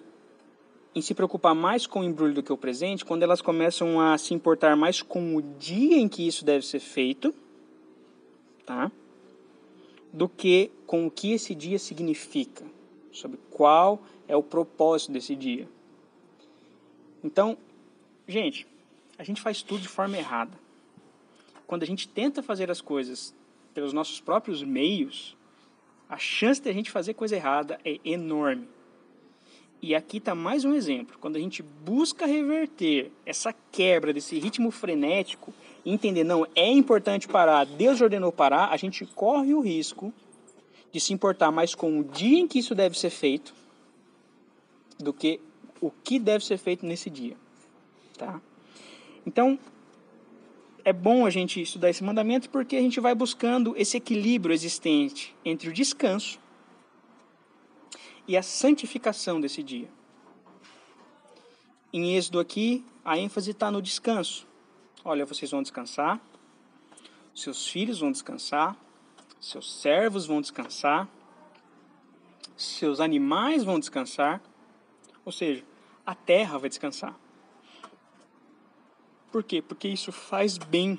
em 0.95 1.01
se 1.01 1.15
preocupar 1.15 1.55
mais 1.55 1.87
com 1.87 2.01
o 2.01 2.05
embrulho 2.05 2.35
do 2.35 2.43
que 2.43 2.53
o 2.53 2.57
presente, 2.57 3.05
quando 3.05 3.23
elas 3.23 3.41
começam 3.41 4.01
a 4.01 4.19
se 4.19 4.35
importar 4.35 4.77
mais 4.77 5.01
com 5.01 5.37
o 5.37 5.43
dia 5.43 5.97
em 5.97 6.09
que 6.09 6.27
isso 6.27 6.45
deve 6.45 6.67
ser 6.67 6.81
feito, 6.81 7.35
tá? 8.67 8.91
Do 10.13 10.29
que 10.29 10.71
com 10.87 11.07
o 11.07 11.11
que 11.11 11.33
esse 11.33 11.55
dia 11.55 11.79
significa, 11.79 12.65
sobre 13.13 13.39
qual 13.51 14.03
é 14.27 14.37
o 14.37 14.43
propósito 14.43 15.13
desse 15.13 15.37
dia. 15.37 15.69
Então, 17.23 17.57
gente, 18.27 18.67
a 19.21 19.23
gente 19.23 19.43
faz 19.43 19.61
tudo 19.61 19.83
de 19.83 19.89
forma 19.89 20.17
errada. 20.17 20.59
Quando 21.67 21.83
a 21.83 21.87
gente 21.87 22.09
tenta 22.09 22.43
fazer 22.43 22.71
as 22.71 22.81
coisas 22.81 23.35
pelos 23.75 23.93
nossos 23.93 24.19
próprios 24.19 24.63
meios, 24.63 25.37
a 26.09 26.17
chance 26.17 26.59
de 26.59 26.71
a 26.71 26.73
gente 26.73 26.91
fazer 26.91 27.13
coisa 27.13 27.37
errada 27.37 27.79
é 27.85 28.01
enorme. 28.03 28.67
E 29.83 29.95
aqui 29.95 30.17
está 30.17 30.35
mais 30.35 30.65
um 30.65 30.73
exemplo. 30.73 31.19
Quando 31.21 31.37
a 31.37 31.39
gente 31.39 31.63
busca 31.63 32.25
reverter 32.25 33.13
essa 33.27 33.55
quebra 33.71 34.11
desse 34.11 34.39
ritmo 34.39 34.71
frenético 34.71 35.53
entender, 35.85 36.25
não, 36.25 36.47
é 36.55 36.71
importante 36.71 37.29
parar, 37.29 37.67
Deus 37.67 38.01
ordenou 38.01 38.33
parar, 38.33 38.71
a 38.71 38.77
gente 38.79 39.05
corre 39.05 39.53
o 39.53 39.61
risco 39.61 40.15
de 40.91 40.99
se 40.99 41.13
importar 41.13 41.51
mais 41.51 41.75
com 41.75 42.01
o 42.01 42.05
dia 42.05 42.39
em 42.39 42.49
que 42.49 42.59
isso 42.59 42.75
deve 42.75 42.99
ser 42.99 43.11
feito 43.11 43.53
do 44.99 45.13
que 45.13 45.39
o 45.79 45.91
que 45.91 46.19
deve 46.19 46.43
ser 46.43 46.57
feito 46.57 46.87
nesse 46.87 47.11
dia, 47.11 47.37
tá? 48.17 48.41
Então, 49.31 49.57
é 50.85 50.93
bom 50.93 51.25
a 51.25 51.31
gente 51.31 51.63
estudar 51.63 51.89
esse 51.89 52.03
mandamento 52.03 52.51
porque 52.51 52.75
a 52.75 52.81
gente 52.81 52.99
vai 52.99 53.15
buscando 53.15 53.77
esse 53.77 53.97
equilíbrio 53.97 54.53
existente 54.53 55.37
entre 55.45 55.69
o 55.69 55.73
descanso 55.73 56.41
e 58.27 58.37
a 58.37 58.43
santificação 58.43 59.41
desse 59.41 59.63
dia. 59.63 59.89
Em 61.93 62.17
Êxodo 62.17 62.41
aqui, 62.41 62.85
a 63.05 63.17
ênfase 63.17 63.53
está 63.53 63.71
no 63.71 63.81
descanso. 63.81 64.49
Olha, 65.05 65.25
vocês 65.25 65.49
vão 65.49 65.63
descansar, 65.63 66.21
seus 67.33 67.69
filhos 67.69 68.01
vão 68.01 68.11
descansar, 68.11 68.77
seus 69.41 69.81
servos 69.81 70.27
vão 70.27 70.41
descansar, 70.41 71.09
seus 72.57 72.99
animais 72.99 73.63
vão 73.63 73.79
descansar, 73.79 74.43
ou 75.25 75.31
seja, 75.31 75.65
a 76.05 76.17
terra 76.17 76.59
vai 76.59 76.69
descansar. 76.69 77.17
Por 79.31 79.45
quê? 79.45 79.63
Porque 79.63 79.89
isso 79.89 80.11
faz 80.11 80.59
bem 80.59 80.99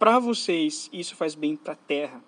para 0.00 0.18
vocês 0.18 0.88
isso 0.94 1.14
faz 1.14 1.34
bem 1.34 1.54
para 1.54 1.74
a 1.74 1.76
terra. 1.76 2.24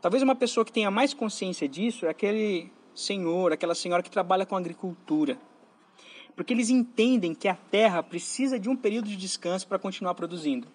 Talvez 0.00 0.22
uma 0.22 0.34
pessoa 0.34 0.62
que 0.62 0.70
tenha 0.70 0.90
mais 0.90 1.14
consciência 1.14 1.66
disso 1.66 2.04
é 2.04 2.10
aquele 2.10 2.70
senhor, 2.94 3.50
aquela 3.50 3.74
senhora 3.74 4.02
que 4.02 4.10
trabalha 4.10 4.44
com 4.44 4.54
agricultura. 4.54 5.38
Porque 6.36 6.52
eles 6.52 6.68
entendem 6.68 7.34
que 7.34 7.48
a 7.48 7.54
terra 7.54 8.02
precisa 8.02 8.58
de 8.58 8.68
um 8.68 8.76
período 8.76 9.08
de 9.08 9.16
descanso 9.16 9.66
para 9.66 9.78
continuar 9.78 10.14
produzindo. 10.14 10.68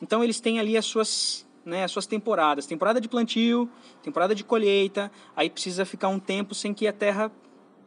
Então 0.00 0.22
eles 0.22 0.38
têm 0.38 0.60
ali 0.60 0.76
as 0.76 0.86
suas, 0.86 1.44
né, 1.64 1.82
as 1.82 1.90
suas 1.90 2.06
temporadas, 2.06 2.64
temporada 2.64 3.00
de 3.00 3.08
plantio, 3.08 3.68
temporada 4.04 4.36
de 4.36 4.44
colheita, 4.44 5.10
aí 5.34 5.50
precisa 5.50 5.84
ficar 5.84 6.08
um 6.08 6.20
tempo 6.20 6.54
sem 6.54 6.72
que 6.72 6.86
a 6.86 6.92
terra 6.92 7.32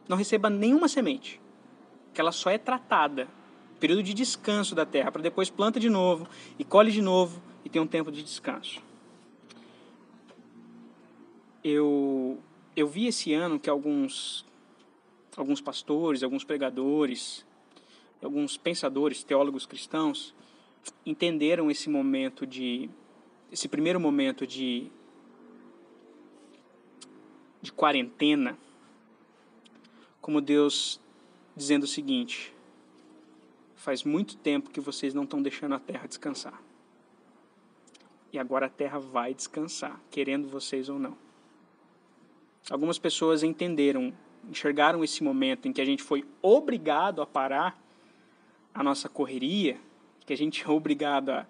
não 0.06 0.18
receba 0.18 0.50
nenhuma 0.50 0.86
semente, 0.86 1.40
que 2.12 2.20
ela 2.20 2.32
só 2.32 2.50
é 2.50 2.58
tratada 2.58 3.39
período 3.80 4.02
de 4.02 4.12
descanso 4.12 4.74
da 4.74 4.84
terra, 4.84 5.10
para 5.10 5.22
depois 5.22 5.48
planta 5.48 5.80
de 5.80 5.88
novo 5.88 6.28
e 6.58 6.64
colhe 6.64 6.92
de 6.92 7.00
novo 7.00 7.42
e 7.64 7.70
tem 7.70 7.80
um 7.80 7.86
tempo 7.86 8.12
de 8.12 8.22
descanso. 8.22 8.80
Eu, 11.64 12.38
eu 12.76 12.86
vi 12.86 13.06
esse 13.06 13.32
ano 13.32 13.58
que 13.58 13.68
alguns, 13.68 14.46
alguns 15.36 15.60
pastores, 15.60 16.22
alguns 16.22 16.44
pregadores, 16.44 17.44
alguns 18.22 18.56
pensadores, 18.56 19.24
teólogos 19.24 19.64
cristãos, 19.66 20.34
entenderam 21.04 21.70
esse 21.70 21.88
momento 21.88 22.46
de 22.46 22.88
esse 23.50 23.68
primeiro 23.68 23.98
momento 23.98 24.46
de 24.46 24.90
de 27.60 27.72
quarentena 27.72 28.56
como 30.20 30.40
Deus 30.40 31.00
dizendo 31.56 31.84
o 31.84 31.86
seguinte: 31.88 32.54
Faz 33.80 34.04
muito 34.04 34.36
tempo 34.36 34.68
que 34.68 34.78
vocês 34.78 35.14
não 35.14 35.22
estão 35.24 35.40
deixando 35.40 35.74
a 35.74 35.78
terra 35.78 36.06
descansar. 36.06 36.60
E 38.30 38.38
agora 38.38 38.66
a 38.66 38.68
terra 38.68 38.98
vai 38.98 39.32
descansar, 39.32 39.98
querendo 40.10 40.46
vocês 40.46 40.90
ou 40.90 40.98
não. 40.98 41.16
Algumas 42.68 42.98
pessoas 42.98 43.42
entenderam, 43.42 44.12
enxergaram 44.50 45.02
esse 45.02 45.24
momento 45.24 45.66
em 45.66 45.72
que 45.72 45.80
a 45.80 45.84
gente 45.86 46.02
foi 46.02 46.26
obrigado 46.42 47.22
a 47.22 47.26
parar 47.26 47.82
a 48.74 48.82
nossa 48.82 49.08
correria, 49.08 49.78
que 50.26 50.34
a 50.34 50.36
gente 50.36 50.62
é 50.62 50.68
obrigado 50.68 51.30
a 51.30 51.46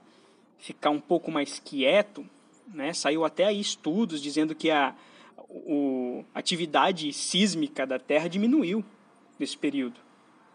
ficar 0.57 0.91
um 0.91 1.01
pouco 1.01 1.33
mais 1.33 1.59
quieto, 1.59 2.25
né? 2.69 2.93
Saiu 2.93 3.25
até 3.25 3.47
aí 3.47 3.59
estudos 3.59 4.23
dizendo 4.23 4.55
que 4.55 4.71
a 4.71 4.95
o, 5.49 6.25
atividade 6.33 7.13
sísmica 7.13 7.85
da 7.85 7.99
Terra 7.99 8.29
diminuiu 8.29 8.85
nesse 9.37 9.59
período. 9.59 10.10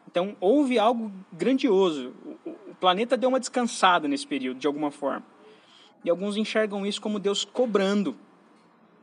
Então, 0.08 0.36
houve 0.40 0.80
algo 0.80 1.12
grandioso. 1.32 2.14
O, 2.46 2.76
planeta 2.80 3.18
deu 3.18 3.30
uma 3.30 3.40
descansada 3.40 4.08
nesse 4.08 4.28
período, 4.28 4.60
de 4.60 4.68
alguma 4.68 4.92
forma. 4.92 5.26
E 6.04 6.10
alguns 6.10 6.38
enxergam 6.38 6.86
isso 6.86 7.02
como 7.02 7.20
Deus 7.20 7.44
cobrando. 7.44 8.16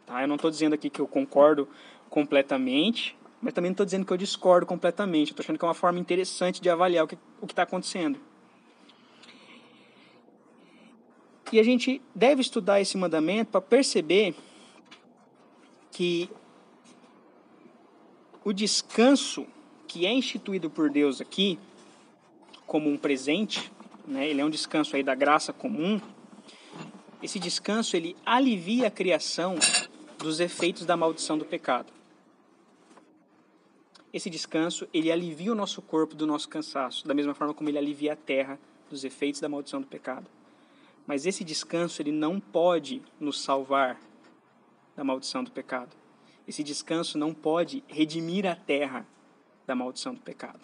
Tá? 0.06 0.22
Eu 0.22 0.28
não 0.28 0.36
estou 0.36 0.50
dizendo 0.50 0.74
aqui 0.74 0.88
que 0.88 1.00
eu 1.00 1.08
concordo 1.08 1.68
completamente, 2.08 3.16
mas 3.40 3.52
também 3.52 3.70
não 3.70 3.74
estou 3.74 3.86
dizendo 3.86 4.04
que 4.04 4.12
eu 4.12 4.16
discordo 4.16 4.66
completamente. 4.66 5.30
Estou 5.30 5.42
achando 5.42 5.58
que 5.58 5.64
é 5.64 5.68
uma 5.68 5.74
forma 5.74 5.98
interessante 5.98 6.60
de 6.60 6.70
avaliar 6.70 7.04
o 7.04 7.08
que 7.08 7.18
está 7.42 7.62
acontecendo. 7.62 8.20
E 11.50 11.58
a 11.58 11.62
gente 11.62 12.00
deve 12.14 12.40
estudar 12.40 12.80
esse 12.80 12.96
mandamento 12.96 13.50
para 13.50 13.60
perceber 13.60 14.34
que 15.90 16.30
o 18.42 18.52
descanso 18.52 19.46
que 19.92 20.06
é 20.06 20.12
instituído 20.12 20.70
por 20.70 20.88
Deus 20.88 21.20
aqui 21.20 21.58
como 22.66 22.88
um 22.88 22.96
presente, 22.96 23.70
né? 24.08 24.26
Ele 24.26 24.40
é 24.40 24.44
um 24.44 24.48
descanso 24.48 24.96
aí 24.96 25.02
da 25.02 25.14
graça 25.14 25.52
comum. 25.52 26.00
Esse 27.22 27.38
descanso 27.38 27.94
ele 27.94 28.16
alivia 28.24 28.86
a 28.86 28.90
criação 28.90 29.56
dos 30.18 30.40
efeitos 30.40 30.86
da 30.86 30.96
maldição 30.96 31.36
do 31.36 31.44
pecado. 31.44 31.92
Esse 34.10 34.30
descanso 34.30 34.88
ele 34.94 35.12
alivia 35.12 35.52
o 35.52 35.54
nosso 35.54 35.82
corpo 35.82 36.14
do 36.14 36.26
nosso 36.26 36.48
cansaço, 36.48 37.06
da 37.06 37.12
mesma 37.12 37.34
forma 37.34 37.52
como 37.52 37.68
ele 37.68 37.76
alivia 37.76 38.14
a 38.14 38.16
terra 38.16 38.58
dos 38.88 39.04
efeitos 39.04 39.42
da 39.42 39.48
maldição 39.48 39.82
do 39.82 39.86
pecado. 39.86 40.26
Mas 41.06 41.26
esse 41.26 41.44
descanso 41.44 42.00
ele 42.00 42.12
não 42.12 42.40
pode 42.40 43.02
nos 43.20 43.42
salvar 43.42 44.00
da 44.96 45.04
maldição 45.04 45.44
do 45.44 45.50
pecado. 45.50 45.94
Esse 46.48 46.62
descanso 46.62 47.18
não 47.18 47.34
pode 47.34 47.84
redimir 47.88 48.46
a 48.46 48.56
terra 48.56 49.06
da 49.66 49.74
maldição 49.74 50.14
do 50.14 50.20
pecado. 50.20 50.60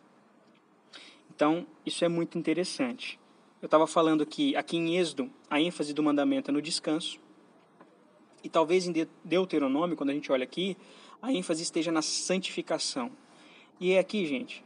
Então, 1.34 1.66
isso 1.86 2.04
é 2.04 2.08
muito 2.08 2.36
interessante. 2.38 3.18
Eu 3.60 3.66
estava 3.66 3.86
falando 3.86 4.24
que 4.26 4.56
aqui 4.56 4.76
em 4.76 4.96
Êxodo, 4.96 5.30
a 5.50 5.60
ênfase 5.60 5.92
do 5.92 6.02
mandamento 6.02 6.50
é 6.50 6.54
no 6.54 6.62
descanso. 6.62 7.20
E 8.42 8.48
talvez 8.48 8.86
em 8.86 9.06
Deuteronômio, 9.24 9.96
quando 9.96 10.10
a 10.10 10.14
gente 10.14 10.30
olha 10.30 10.44
aqui, 10.44 10.76
a 11.20 11.32
ênfase 11.32 11.62
esteja 11.62 11.90
na 11.90 12.02
santificação. 12.02 13.10
E 13.80 13.92
é 13.92 13.98
aqui, 13.98 14.26
gente, 14.26 14.64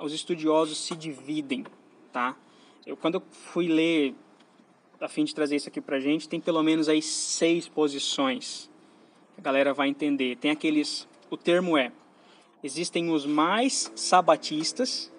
os 0.00 0.12
estudiosos 0.12 0.78
se 0.78 0.94
dividem, 0.94 1.64
tá? 2.12 2.36
Eu, 2.86 2.96
quando 2.96 3.14
eu 3.14 3.22
fui 3.30 3.68
ler, 3.68 4.14
a 5.00 5.08
fim 5.08 5.24
de 5.24 5.34
trazer 5.34 5.56
isso 5.56 5.68
aqui 5.68 5.80
pra 5.80 5.98
gente, 5.98 6.28
tem 6.28 6.40
pelo 6.40 6.62
menos 6.62 6.88
aí 6.88 7.02
seis 7.02 7.68
posições. 7.68 8.70
A 9.36 9.40
galera 9.40 9.74
vai 9.74 9.88
entender. 9.88 10.36
Tem 10.36 10.50
aqueles, 10.50 11.08
o 11.30 11.36
termo 11.36 11.76
é 11.76 11.92
Existem 12.62 13.10
os 13.10 13.26
mais 13.26 13.90
sabatistas 13.96 15.12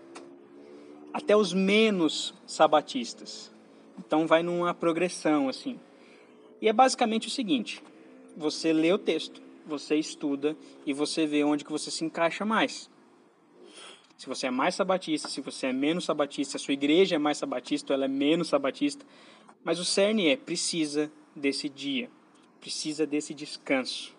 até 1.14 1.36
os 1.36 1.54
menos 1.54 2.34
sabatistas. 2.48 3.52
Então 3.98 4.26
vai 4.26 4.42
numa 4.42 4.74
progressão 4.74 5.50
assim. 5.50 5.80
E 6.62 6.68
é 6.68 6.74
basicamente 6.74 7.28
o 7.28 7.32
seguinte: 7.32 7.84
você 8.36 8.74
lê 8.74 8.92
o 8.92 8.98
texto, 8.98 9.42
você 9.66 9.96
estuda 9.96 10.58
e 10.86 10.94
você 10.94 11.26
vê 11.26 11.44
onde 11.44 11.64
que 11.64 11.72
você 11.72 11.92
se 11.92 12.04
encaixa 12.04 12.46
mais. 12.46 12.90
Se 14.18 14.28
você 14.28 14.48
é 14.48 14.52
mais 14.52 14.76
sabatista, 14.76 15.28
se 15.28 15.42
você 15.42 15.68
é 15.68 15.74
menos 15.74 16.06
sabatista, 16.06 16.58
a 16.58 16.60
sua 16.60 16.74
igreja 16.74 17.16
é 17.16 17.20
mais 17.20 17.38
sabatista 17.38 17.94
ela 17.94 18.06
é 18.06 18.08
menos 18.08 18.48
sabatista, 18.48 19.06
mas 19.64 19.80
o 19.80 19.86
cerne 19.86 20.30
é 20.30 20.38
precisa 20.38 21.12
desse 21.36 21.68
dia, 21.68 22.10
precisa 22.62 23.06
desse 23.06 23.34
descanso. 23.34 24.16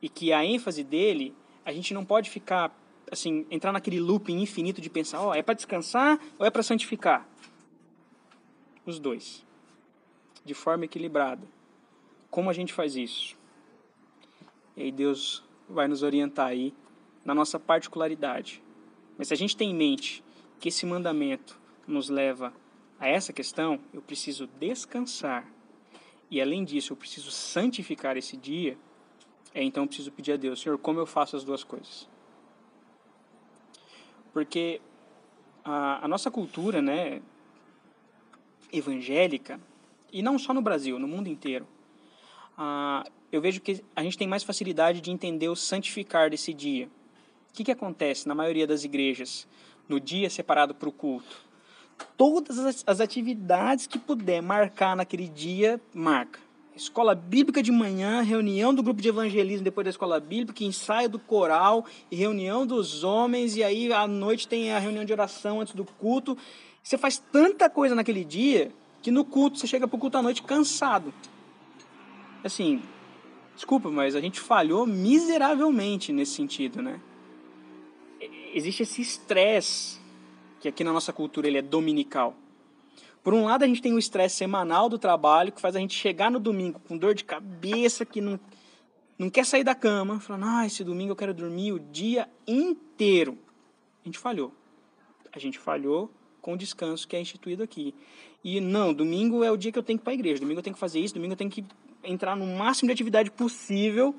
E 0.00 0.08
que 0.08 0.32
a 0.32 0.44
ênfase 0.44 0.82
dele 0.82 1.34
a 1.68 1.72
gente 1.72 1.92
não 1.92 2.02
pode 2.02 2.30
ficar 2.30 2.74
assim, 3.12 3.46
entrar 3.50 3.72
naquele 3.72 4.00
looping 4.00 4.40
infinito 4.40 4.80
de 4.80 4.88
pensar, 4.88 5.20
ó, 5.20 5.28
oh, 5.28 5.34
é 5.34 5.42
para 5.42 5.52
descansar 5.52 6.18
ou 6.38 6.46
é 6.46 6.50
para 6.50 6.62
santificar? 6.62 7.28
Os 8.86 8.98
dois. 8.98 9.44
De 10.46 10.54
forma 10.54 10.86
equilibrada. 10.86 11.46
Como 12.30 12.48
a 12.48 12.54
gente 12.54 12.72
faz 12.72 12.96
isso? 12.96 13.36
E 14.74 14.84
aí 14.84 14.90
Deus 14.90 15.44
vai 15.68 15.86
nos 15.86 16.02
orientar 16.02 16.46
aí 16.46 16.72
na 17.22 17.34
nossa 17.34 17.60
particularidade. 17.60 18.62
Mas 19.18 19.28
se 19.28 19.34
a 19.34 19.36
gente 19.36 19.54
tem 19.54 19.70
em 19.70 19.74
mente 19.74 20.24
que 20.58 20.70
esse 20.70 20.86
mandamento 20.86 21.60
nos 21.86 22.08
leva 22.08 22.50
a 22.98 23.06
essa 23.06 23.30
questão, 23.30 23.78
eu 23.92 24.00
preciso 24.00 24.46
descansar. 24.58 25.46
E 26.30 26.40
além 26.40 26.64
disso, 26.64 26.94
eu 26.94 26.96
preciso 26.96 27.30
santificar 27.30 28.16
esse 28.16 28.38
dia 28.38 28.78
é, 29.54 29.62
então 29.62 29.84
eu 29.84 29.86
preciso 29.86 30.12
pedir 30.12 30.32
a 30.32 30.36
Deus, 30.36 30.60
Senhor, 30.60 30.78
como 30.78 30.98
eu 30.98 31.06
faço 31.06 31.36
as 31.36 31.44
duas 31.44 31.64
coisas? 31.64 32.08
Porque 34.32 34.80
a, 35.64 36.04
a 36.04 36.08
nossa 36.08 36.30
cultura, 36.30 36.82
né, 36.82 37.22
evangélica, 38.72 39.60
e 40.12 40.22
não 40.22 40.38
só 40.38 40.52
no 40.52 40.62
Brasil, 40.62 40.98
no 40.98 41.08
mundo 41.08 41.28
inteiro, 41.28 41.66
eu 43.30 43.40
vejo 43.40 43.60
que 43.60 43.84
a 43.94 44.02
gente 44.02 44.18
tem 44.18 44.26
mais 44.26 44.42
facilidade 44.42 45.00
de 45.00 45.10
entender 45.10 45.48
o 45.48 45.56
santificar 45.56 46.30
desse 46.30 46.52
dia. 46.52 46.86
O 47.50 47.52
que, 47.52 47.64
que 47.64 47.72
acontece 47.72 48.26
na 48.26 48.34
maioria 48.34 48.66
das 48.66 48.84
igrejas 48.84 49.46
no 49.88 50.00
dia 50.00 50.28
separado 50.30 50.74
para 50.74 50.88
o 50.88 50.92
culto? 50.92 51.46
Todas 52.16 52.58
as, 52.58 52.84
as 52.86 53.00
atividades 53.00 53.86
que 53.86 53.98
puder 53.98 54.40
marcar 54.40 54.96
naquele 54.96 55.28
dia, 55.28 55.80
marca 55.92 56.47
Escola 56.78 57.12
bíblica 57.12 57.60
de 57.60 57.72
manhã, 57.72 58.22
reunião 58.22 58.72
do 58.72 58.84
grupo 58.84 59.02
de 59.02 59.08
evangelismo 59.08 59.64
depois 59.64 59.84
da 59.84 59.90
escola 59.90 60.20
bíblica, 60.20 60.62
ensaio 60.62 61.08
do 61.08 61.18
coral 61.18 61.84
reunião 62.10 62.64
dos 62.64 63.02
homens, 63.02 63.56
e 63.56 63.64
aí 63.64 63.92
à 63.92 64.06
noite 64.06 64.46
tem 64.46 64.72
a 64.72 64.78
reunião 64.78 65.04
de 65.04 65.12
oração 65.12 65.60
antes 65.60 65.74
do 65.74 65.84
culto. 65.84 66.38
Você 66.80 66.96
faz 66.96 67.18
tanta 67.18 67.68
coisa 67.68 67.96
naquele 67.96 68.24
dia 68.24 68.70
que 69.02 69.10
no 69.10 69.24
culto 69.24 69.58
você 69.58 69.66
chega 69.66 69.88
para 69.88 69.96
o 69.96 69.98
culto 69.98 70.18
à 70.18 70.22
noite 70.22 70.40
cansado. 70.40 71.12
Assim, 72.44 72.80
desculpa, 73.56 73.90
mas 73.90 74.14
a 74.14 74.20
gente 74.20 74.38
falhou 74.38 74.86
miseravelmente 74.86 76.12
nesse 76.12 76.34
sentido, 76.34 76.80
né? 76.80 77.00
Existe 78.54 78.84
esse 78.84 79.02
estresse 79.02 79.98
que 80.60 80.68
aqui 80.68 80.84
na 80.84 80.92
nossa 80.92 81.12
cultura 81.12 81.48
ele 81.48 81.58
é 81.58 81.62
dominical. 81.62 82.36
Por 83.28 83.34
um 83.34 83.44
lado, 83.44 83.62
a 83.62 83.66
gente 83.66 83.82
tem 83.82 83.92
o 83.92 83.98
estresse 83.98 84.36
semanal 84.36 84.88
do 84.88 84.98
trabalho, 84.98 85.52
que 85.52 85.60
faz 85.60 85.76
a 85.76 85.78
gente 85.78 85.94
chegar 85.94 86.30
no 86.30 86.40
domingo 86.40 86.80
com 86.88 86.96
dor 86.96 87.14
de 87.14 87.24
cabeça, 87.24 88.06
que 88.06 88.22
não, 88.22 88.40
não 89.18 89.28
quer 89.28 89.44
sair 89.44 89.62
da 89.62 89.74
cama, 89.74 90.18
falando, 90.18 90.46
ah, 90.46 90.64
esse 90.64 90.82
domingo 90.82 91.12
eu 91.12 91.16
quero 91.16 91.34
dormir 91.34 91.72
o 91.72 91.78
dia 91.78 92.26
inteiro. 92.46 93.36
A 94.02 94.08
gente 94.08 94.18
falhou. 94.18 94.50
A 95.30 95.38
gente 95.38 95.58
falhou 95.58 96.10
com 96.40 96.54
o 96.54 96.56
descanso 96.56 97.06
que 97.06 97.16
é 97.16 97.20
instituído 97.20 97.62
aqui. 97.62 97.94
E 98.42 98.62
não, 98.62 98.94
domingo 98.94 99.44
é 99.44 99.50
o 99.50 99.58
dia 99.58 99.70
que 99.70 99.78
eu 99.78 99.82
tenho 99.82 99.98
que 99.98 100.04
ir 100.04 100.04
para 100.04 100.12
a 100.12 100.14
igreja, 100.14 100.40
domingo 100.40 100.60
eu 100.60 100.64
tenho 100.64 100.72
que 100.72 100.80
fazer 100.80 100.98
isso, 100.98 101.12
domingo 101.12 101.34
eu 101.34 101.36
tenho 101.36 101.50
que 101.50 101.66
entrar 102.02 102.34
no 102.34 102.46
máximo 102.46 102.86
de 102.86 102.94
atividade 102.94 103.30
possível. 103.30 104.14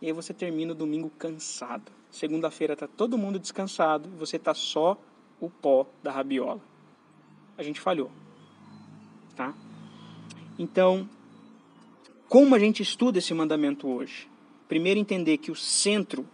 E 0.00 0.06
aí 0.06 0.12
você 0.12 0.32
termina 0.32 0.70
o 0.70 0.76
domingo 0.76 1.10
cansado. 1.18 1.90
Segunda-feira 2.12 2.74
está 2.74 2.86
todo 2.86 3.18
mundo 3.18 3.40
descansado, 3.40 4.08
você 4.10 4.36
está 4.36 4.54
só 4.54 4.96
o 5.40 5.50
pó 5.50 5.84
da 6.00 6.12
rabiola 6.12 6.73
a 7.56 7.62
gente 7.62 7.80
falhou. 7.80 8.10
Tá? 9.36 9.54
Então, 10.58 11.08
como 12.28 12.54
a 12.54 12.58
gente 12.58 12.82
estuda 12.82 13.18
esse 13.18 13.34
mandamento 13.34 13.88
hoje? 13.88 14.28
Primeiro, 14.68 14.98
entender 14.98 15.38
que 15.38 15.50
o 15.50 15.54
centro, 15.54 16.26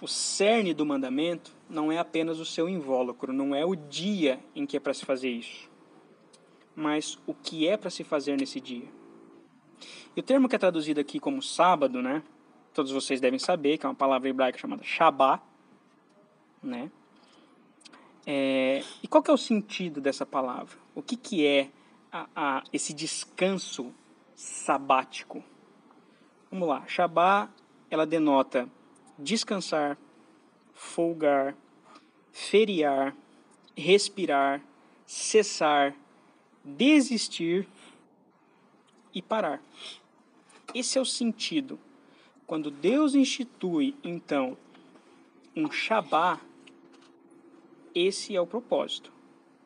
o 0.00 0.06
cerne 0.06 0.72
do 0.72 0.86
mandamento, 0.86 1.52
não 1.68 1.90
é 1.90 1.98
apenas 1.98 2.38
o 2.38 2.44
seu 2.44 2.68
invólucro, 2.68 3.32
não 3.32 3.54
é 3.54 3.64
o 3.64 3.74
dia 3.74 4.38
em 4.54 4.66
que 4.66 4.76
é 4.76 4.80
para 4.80 4.94
se 4.94 5.04
fazer 5.04 5.30
isso, 5.30 5.68
mas 6.74 7.18
o 7.26 7.34
que 7.34 7.66
é 7.66 7.76
para 7.76 7.90
se 7.90 8.04
fazer 8.04 8.36
nesse 8.38 8.60
dia. 8.60 8.88
E 10.16 10.20
o 10.20 10.22
termo 10.22 10.48
que 10.48 10.54
é 10.54 10.58
traduzido 10.58 11.00
aqui 11.00 11.18
como 11.18 11.42
sábado, 11.42 12.00
né? 12.00 12.22
Todos 12.72 12.92
vocês 12.92 13.20
devem 13.20 13.38
saber 13.38 13.78
que 13.78 13.86
é 13.86 13.88
uma 13.88 13.94
palavra 13.94 14.28
hebraica 14.28 14.58
chamada 14.58 14.82
Shabbat, 14.82 15.42
né? 16.62 16.90
É, 18.26 18.82
e 19.02 19.08
qual 19.08 19.22
que 19.22 19.30
é 19.30 19.34
o 19.34 19.38
sentido 19.38 20.00
dessa 20.00 20.24
palavra? 20.24 20.76
O 20.94 21.02
que, 21.02 21.16
que 21.16 21.46
é 21.46 21.70
a, 22.10 22.28
a, 22.34 22.64
esse 22.72 22.92
descanso 22.92 23.92
sabático? 24.34 25.44
Vamos 26.50 26.68
lá. 26.68 26.86
Shabá, 26.86 27.50
ela 27.90 28.06
denota 28.06 28.68
descansar, 29.18 29.98
folgar, 30.72 31.54
feriar, 32.32 33.14
respirar, 33.76 34.60
cessar, 35.06 35.94
desistir 36.64 37.68
e 39.12 39.20
parar. 39.20 39.62
Esse 40.74 40.98
é 40.98 41.00
o 41.00 41.04
sentido. 41.04 41.78
Quando 42.46 42.70
Deus 42.70 43.14
institui, 43.14 43.94
então, 44.02 44.56
um 45.56 45.70
Shabá, 45.70 46.40
esse 47.94 48.34
é 48.34 48.40
o 48.40 48.46
propósito. 48.46 49.12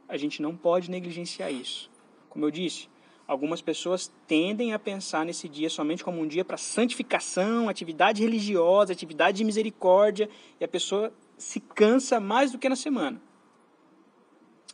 A 0.08 0.16
gente 0.16 0.42
não 0.42 0.56
pode 0.56 0.90
negligenciar 0.90 1.52
isso. 1.52 1.90
Como 2.28 2.44
eu 2.44 2.50
disse, 2.50 2.88
algumas 3.26 3.60
pessoas 3.60 4.12
tendem 4.26 4.72
a 4.72 4.78
pensar 4.78 5.24
nesse 5.24 5.48
dia 5.48 5.68
somente 5.68 6.04
como 6.04 6.20
um 6.20 6.26
dia 6.26 6.44
para 6.44 6.56
santificação, 6.56 7.68
atividade 7.68 8.22
religiosa, 8.22 8.92
atividade 8.92 9.38
de 9.38 9.44
misericórdia, 9.44 10.28
e 10.60 10.64
a 10.64 10.68
pessoa 10.68 11.12
se 11.36 11.60
cansa 11.60 12.18
mais 12.18 12.52
do 12.52 12.58
que 12.58 12.68
na 12.68 12.76
semana. 12.76 13.20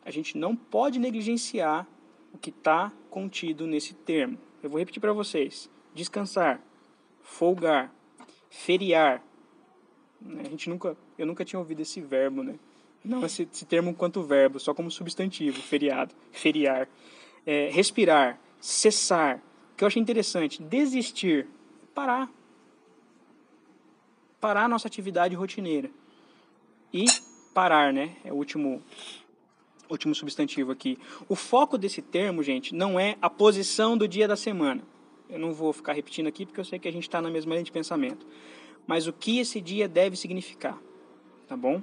A 0.05 0.11
gente 0.11 0.37
não 0.37 0.55
pode 0.55 0.99
negligenciar 0.99 1.87
o 2.33 2.39
que 2.39 2.51
está 2.51 2.93
contido 3.09 3.67
nesse 3.67 3.95
termo. 3.95 4.39
Eu 4.63 4.69
vou 4.69 4.79
repetir 4.79 5.01
para 5.01 5.13
vocês: 5.13 5.71
descansar, 5.95 6.61
folgar, 7.23 7.93
feriar. 8.51 9.23
A 10.39 10.45
gente 10.45 10.69
nunca, 10.69 10.97
eu 11.19 11.27
nunca 11.27 11.45
tinha 11.45 11.59
ouvido 11.59 11.81
esse 11.81 12.01
verbo, 12.01 12.43
né? 12.43 12.59
Não 13.05 13.25
esse, 13.25 13.47
esse 13.53 13.67
termo 13.67 13.95
quanto 13.95 14.23
verbo, 14.23 14.59
só 14.59 14.73
como 14.73 14.91
substantivo, 14.91 15.61
feriado, 15.61 16.15
feriar. 16.33 16.89
É, 17.47 17.69
respirar, 17.71 18.41
cessar, 18.59 19.43
que 19.77 19.85
eu 19.85 19.89
achei 19.89 20.01
interessante, 20.01 20.63
desistir, 20.63 21.47
parar. 21.95 22.31
Parar 24.41 24.65
a 24.65 24.69
nossa 24.69 24.89
atividade 24.89 25.35
rotineira. 25.35 25.91
E 26.93 27.05
parar, 27.53 27.93
né? 27.93 28.17
É 28.25 28.33
o 28.33 28.37
último, 28.37 28.83
último 29.91 30.15
substantivo 30.15 30.73
aqui. 30.73 30.99
O 31.29 31.37
foco 31.37 31.77
desse 31.77 32.01
termo, 32.01 32.43
gente, 32.43 32.75
não 32.75 32.99
é 32.99 33.19
a 33.21 33.29
posição 33.29 33.97
do 33.99 34.09
dia 34.09 34.27
da 34.27 34.37
semana. 34.37 34.83
Eu 35.29 35.39
não 35.39 35.53
vou 35.53 35.73
ficar 35.73 35.93
repetindo 35.93 36.27
aqui 36.27 36.47
porque 36.47 36.61
eu 36.61 36.65
sei 36.65 36.79
que 36.79 36.89
a 36.89 36.93
gente 36.93 37.03
está 37.03 37.21
na 37.21 37.31
mesma 37.31 37.53
linha 37.55 37.65
de 37.65 37.73
pensamento. 37.73 38.27
Mas 38.87 39.07
o 39.07 39.13
que 39.13 39.39
esse 39.39 39.61
dia 39.61 39.89
deve 39.89 40.17
significar, 40.17 40.79
tá 41.47 41.57
bom? 41.57 41.83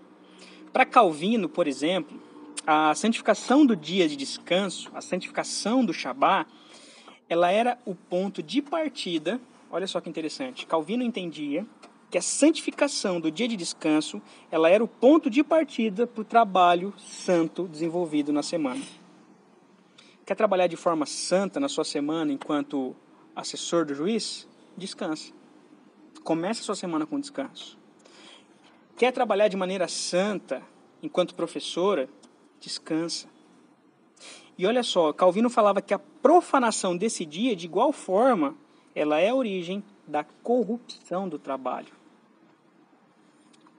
Para 0.71 0.86
Calvino, 0.86 1.49
por 1.49 1.67
exemplo, 1.67 2.17
a 2.65 2.95
santificação 2.95 3.65
do 3.65 3.75
dia 3.75 4.07
de 4.07 4.15
descanso, 4.15 4.89
a 4.93 5.01
santificação 5.01 5.84
do 5.84 5.93
Shabá, 5.93 6.45
ela 7.27 7.51
era 7.51 7.77
o 7.86 7.93
ponto 7.93 8.41
de 8.41 8.62
partida. 8.62 9.39
Olha 9.69 9.86
só 9.86 9.99
que 9.99 10.10
interessante. 10.10 10.65
Calvino 10.65 11.03
entendia 11.03 11.65
que 12.10 12.17
a 12.17 12.21
santificação 12.21 13.19
do 13.19 13.31
dia 13.31 13.47
de 13.47 13.55
descanso, 13.55 14.21
ela 14.49 14.69
era 14.69 14.84
o 14.84 14.88
ponto 14.88 15.29
de 15.29 15.43
partida 15.43 16.05
para 16.05 16.21
o 16.21 16.25
trabalho 16.25 16.93
santo 16.97 17.67
desenvolvido 17.67 18.31
na 18.31 18.43
semana. 18.43 18.81
Quer 20.25 20.36
trabalhar 20.36 20.67
de 20.67 20.77
forma 20.77 21.05
santa 21.05 21.60
na 21.60 21.67
sua 21.67 21.84
semana 21.84 22.31
enquanto 22.31 22.95
assessor 23.36 23.86
do 23.86 23.93
juiz? 23.93 24.47
Descansa. 24.77 25.34
Comece 26.23 26.62
a 26.62 26.63
sua 26.63 26.75
semana 26.75 27.05
com 27.05 27.19
descanso. 27.19 27.81
Quer 28.97 29.12
trabalhar 29.12 29.47
de 29.47 29.58
maneira 29.58 29.88
santa 29.88 30.62
enquanto 31.01 31.36
professora? 31.36 32.10
Descansa. 32.60 33.27
E 34.58 34.67
olha 34.67 34.84
só, 34.84 35.12
Calvino 35.12 35.49
falava 35.49 35.82
que 35.82 35.93
a 35.93 35.99
profanação 35.99 36.95
desse 36.95 37.25
dia, 37.25 37.56
de 37.56 37.65
igual 37.65 37.91
forma, 37.91 38.56
ela 38.93 39.19
é 39.19 39.30
a 39.30 39.36
origem 39.36 39.84
da 40.06 40.23
corrupção 40.23 41.27
do 41.27 41.39
trabalho. 41.39 41.93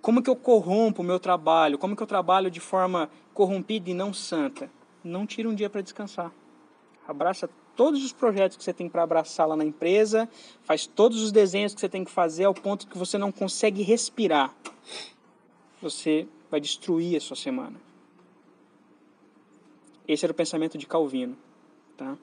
Como 0.01 0.21
que 0.21 0.29
eu 0.29 0.35
corrompo 0.35 1.03
o 1.03 1.05
meu 1.05 1.21
trabalho? 1.21 1.79
Como 1.79 1.95
que 1.95 2.03
eu 2.03 2.07
trabalho 2.07 2.51
de 2.51 2.59
forma 2.59 3.09
corrompida 3.33 3.91
e 3.91 3.95
não 3.95 4.13
santa? 4.13 4.69
Não 5.05 5.25
tira 5.25 5.49
um 5.49 5.55
dia 5.55 5.71
para 5.71 5.81
descansar. 5.81 6.33
Abraça 7.07 7.49
todos 7.77 8.05
os 8.05 8.13
projetos 8.13 8.57
que 8.57 8.65
você 8.65 8.73
tem 8.73 8.89
para 8.89 9.03
abraçar 9.03 9.47
lá 9.47 9.57
na 9.57 9.65
empresa, 9.65 10.29
faz 10.63 10.87
todos 10.87 11.23
os 11.23 11.31
desenhos 11.31 11.75
que 11.75 11.81
você 11.81 11.89
tem 11.89 12.05
que 12.05 12.11
fazer 12.11 12.45
ao 12.45 12.55
ponto 12.55 12.87
que 12.89 12.99
você 12.99 13.17
não 13.17 13.31
consegue 13.31 13.83
respirar 13.83 14.53
você 15.81 16.27
vai 16.51 16.61
destruir 16.61 17.17
a 17.17 17.21
sua 17.21 17.37
semana. 17.37 17.81
Esse 20.07 20.25
era 20.25 20.33
o 20.33 20.35
pensamento 20.35 20.77
de 20.77 20.87
Calvino. 20.87 21.37
Tá? 21.97 22.17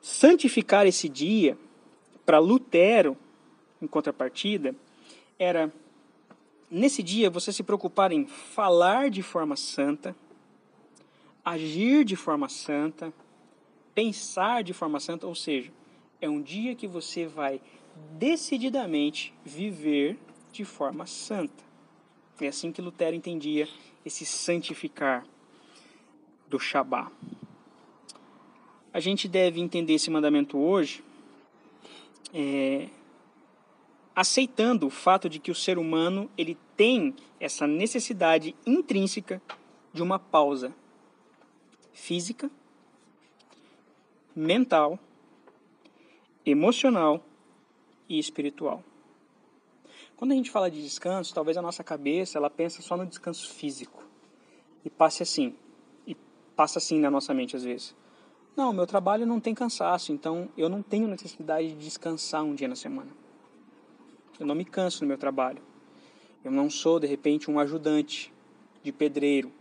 Santificar 0.00 0.86
esse 0.86 1.08
dia, 1.08 1.58
para 2.24 2.38
Lutero, 2.38 3.16
em 3.80 3.86
contrapartida, 3.86 4.74
era 5.38 5.72
nesse 6.70 7.02
dia 7.02 7.30
você 7.30 7.52
se 7.52 7.62
preocupar 7.62 8.12
em 8.12 8.26
falar 8.26 9.10
de 9.10 9.22
forma 9.22 9.56
santa, 9.56 10.14
agir 11.44 12.04
de 12.04 12.16
forma 12.16 12.48
santa, 12.48 13.12
pensar 13.94 14.62
de 14.62 14.72
forma 14.72 15.00
santa, 15.00 15.26
ou 15.26 15.34
seja, 15.34 15.72
é 16.20 16.28
um 16.28 16.40
dia 16.40 16.74
que 16.74 16.86
você 16.86 17.26
vai 17.26 17.60
decididamente 18.12 19.34
viver 19.44 20.18
de 20.52 20.64
forma 20.64 21.06
santa. 21.06 21.64
É 22.40 22.48
assim 22.48 22.70
que 22.70 22.80
Lutero 22.80 23.16
entendia 23.16 23.68
esse 24.04 24.24
santificar 24.24 25.26
do 26.48 26.58
Shabá. 26.58 27.10
A 28.92 29.00
gente 29.00 29.28
deve 29.28 29.60
entender 29.60 29.94
esse 29.94 30.10
mandamento 30.10 30.56
hoje 30.56 31.04
é, 32.32 32.88
aceitando 34.14 34.86
o 34.86 34.90
fato 34.90 35.28
de 35.28 35.38
que 35.38 35.50
o 35.50 35.54
ser 35.54 35.78
humano 35.78 36.30
ele 36.36 36.56
tem 36.76 37.14
essa 37.38 37.66
necessidade 37.66 38.54
intrínseca 38.66 39.40
de 39.92 40.02
uma 40.02 40.18
pausa 40.18 40.74
física, 41.92 42.50
mental, 44.34 44.98
emocional 46.44 47.24
e 48.08 48.18
espiritual. 48.18 48.82
Quando 50.18 50.32
a 50.32 50.34
gente 50.34 50.50
fala 50.50 50.68
de 50.68 50.82
descanso, 50.82 51.32
talvez 51.32 51.56
a 51.56 51.62
nossa 51.62 51.84
cabeça 51.84 52.38
ela 52.38 52.50
pensa 52.50 52.82
só 52.82 52.96
no 52.96 53.06
descanso 53.06 53.48
físico 53.50 54.02
e 54.84 54.90
passe 54.90 55.22
assim 55.22 55.54
e 56.04 56.16
passa 56.56 56.80
assim 56.80 56.98
na 56.98 57.08
nossa 57.08 57.32
mente 57.32 57.54
às 57.54 57.62
vezes. 57.62 57.94
Não, 58.56 58.72
meu 58.72 58.84
trabalho 58.84 59.24
não 59.24 59.38
tem 59.38 59.54
cansaço, 59.54 60.10
então 60.10 60.48
eu 60.58 60.68
não 60.68 60.82
tenho 60.82 61.06
necessidade 61.06 61.68
de 61.68 61.76
descansar 61.76 62.42
um 62.42 62.52
dia 62.52 62.66
na 62.66 62.74
semana. 62.74 63.12
Eu 64.40 64.44
não 64.44 64.56
me 64.56 64.64
canso 64.64 65.04
no 65.04 65.06
meu 65.08 65.16
trabalho. 65.16 65.62
Eu 66.44 66.50
não 66.50 66.68
sou, 66.68 66.98
de 66.98 67.06
repente, 67.06 67.48
um 67.48 67.60
ajudante 67.60 68.32
de 68.82 68.90
pedreiro, 68.90 69.52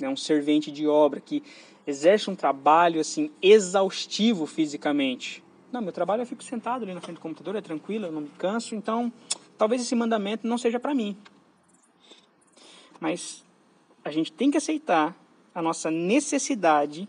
né, 0.00 0.08
um 0.08 0.16
servente 0.16 0.72
de 0.72 0.88
obra 0.88 1.20
que 1.20 1.40
exerce 1.86 2.28
um 2.28 2.34
trabalho 2.34 3.00
assim 3.00 3.30
exaustivo 3.40 4.44
fisicamente. 4.44 5.44
Não, 5.70 5.80
meu 5.80 5.92
trabalho 5.92 6.22
eu 6.22 6.26
fico 6.26 6.42
sentado 6.42 6.82
ali 6.82 6.92
na 6.92 7.00
frente 7.00 7.18
do 7.18 7.20
computador, 7.20 7.54
é 7.54 7.60
tranquilo, 7.60 8.06
eu 8.06 8.12
não 8.12 8.22
me 8.22 8.30
canso, 8.30 8.74
então 8.74 9.12
talvez 9.56 9.82
esse 9.82 9.94
mandamento 9.94 10.46
não 10.46 10.58
seja 10.58 10.78
para 10.80 10.94
mim. 10.94 11.16
Mas 13.00 13.44
a 14.04 14.10
gente 14.10 14.32
tem 14.32 14.50
que 14.50 14.56
aceitar 14.56 15.16
a 15.54 15.62
nossa 15.62 15.90
necessidade 15.90 17.08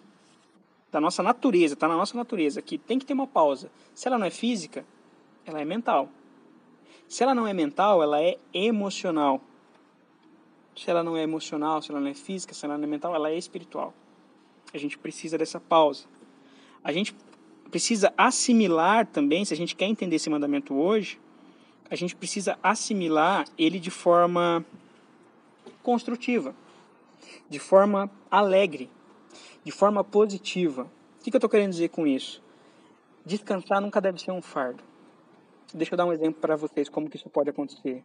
da 0.91 1.01
nossa 1.01 1.21
natureza, 1.21 1.73
está 1.73 1.87
na 1.87 1.97
nossa 1.97 2.15
natureza, 2.15 2.61
que 2.61 2.77
tem 2.77 2.97
que 2.97 3.05
ter 3.05 3.13
uma 3.13 3.27
pausa. 3.27 3.69
Se 3.93 4.07
ela 4.07 4.17
não 4.17 4.25
é 4.25 4.29
física, 4.29 4.85
ela 5.45 5.59
é 5.59 5.65
mental. 5.65 6.09
Se 7.07 7.23
ela 7.23 7.35
não 7.35 7.45
é 7.47 7.53
mental, 7.53 8.01
ela 8.01 8.21
é 8.21 8.37
emocional. 8.53 9.41
Se 10.75 10.89
ela 10.89 11.03
não 11.03 11.17
é 11.17 11.23
emocional, 11.23 11.81
se 11.81 11.91
ela 11.91 11.99
não 11.99 12.07
é 12.07 12.13
física, 12.13 12.53
se 12.53 12.65
ela 12.65 12.77
não 12.77 12.83
é 12.85 12.87
mental, 12.87 13.13
ela 13.13 13.29
é 13.29 13.37
espiritual. 13.37 13.93
A 14.73 14.77
gente 14.77 14.97
precisa 14.97 15.37
dessa 15.37 15.59
pausa. 15.59 16.05
A 16.83 16.91
gente 16.91 17.15
precisa 17.69 18.13
assimilar 18.17 19.05
também, 19.07 19.43
se 19.43 19.53
a 19.53 19.57
gente 19.57 19.75
quer 19.75 19.85
entender 19.85 20.15
esse 20.17 20.29
mandamento 20.29 20.73
hoje, 20.73 21.19
a 21.89 21.95
gente 21.95 22.15
precisa 22.15 22.57
assimilar 22.63 23.45
ele 23.57 23.79
de 23.79 23.91
forma 23.91 24.65
construtiva, 25.83 26.55
de 27.49 27.59
forma 27.59 28.09
alegre, 28.29 28.89
de 29.63 29.71
forma 29.71 30.03
positiva. 30.03 30.89
O 31.19 31.23
que, 31.23 31.35
eu 31.35 31.37
estou 31.37 31.49
querendo 31.49 31.71
dizer 31.71 31.89
com 31.89 32.05
isso? 32.05 32.41
Descansar 33.25 33.81
nunca 33.81 34.01
deve 34.01 34.21
ser 34.21 34.31
um 34.31 34.41
fardo. 34.41 34.83
Deixa 35.73 35.93
eu 35.93 35.97
dar 35.97 36.05
um 36.05 36.13
exemplo 36.13 36.39
para 36.39 36.55
vocês 36.55 36.89
como 36.89 37.09
que 37.09 37.17
isso 37.17 37.29
pode 37.29 37.49
acontecer. 37.49 38.03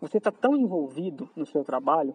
Você 0.00 0.18
está 0.18 0.30
tão 0.30 0.56
envolvido 0.56 1.28
no 1.34 1.46
seu 1.46 1.64
trabalho 1.64 2.14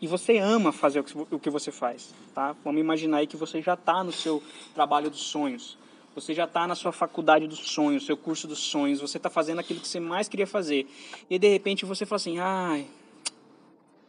e 0.00 0.06
você 0.06 0.38
ama 0.38 0.72
fazer 0.72 1.04
o 1.30 1.38
que 1.38 1.50
você 1.50 1.70
faz, 1.70 2.14
tá? 2.34 2.54
Vamos 2.64 2.80
imaginar 2.80 3.18
aí 3.18 3.26
que 3.26 3.36
você 3.36 3.60
já 3.60 3.74
está 3.74 4.02
no 4.02 4.12
seu 4.12 4.42
trabalho 4.74 5.10
dos 5.10 5.20
sonhos. 5.20 5.76
Você 6.14 6.34
já 6.34 6.44
está 6.44 6.66
na 6.66 6.74
sua 6.74 6.92
faculdade 6.92 7.46
dos 7.46 7.60
sonhos, 7.60 8.04
seu 8.04 8.16
curso 8.16 8.48
dos 8.48 8.58
sonhos, 8.58 9.00
você 9.00 9.16
está 9.16 9.30
fazendo 9.30 9.60
aquilo 9.60 9.80
que 9.80 9.86
você 9.86 10.00
mais 10.00 10.28
queria 10.28 10.46
fazer. 10.46 10.88
E 11.28 11.38
de 11.38 11.48
repente 11.48 11.84
você 11.84 12.04
fala 12.04 12.16
assim, 12.16 12.38
ai, 12.38 12.86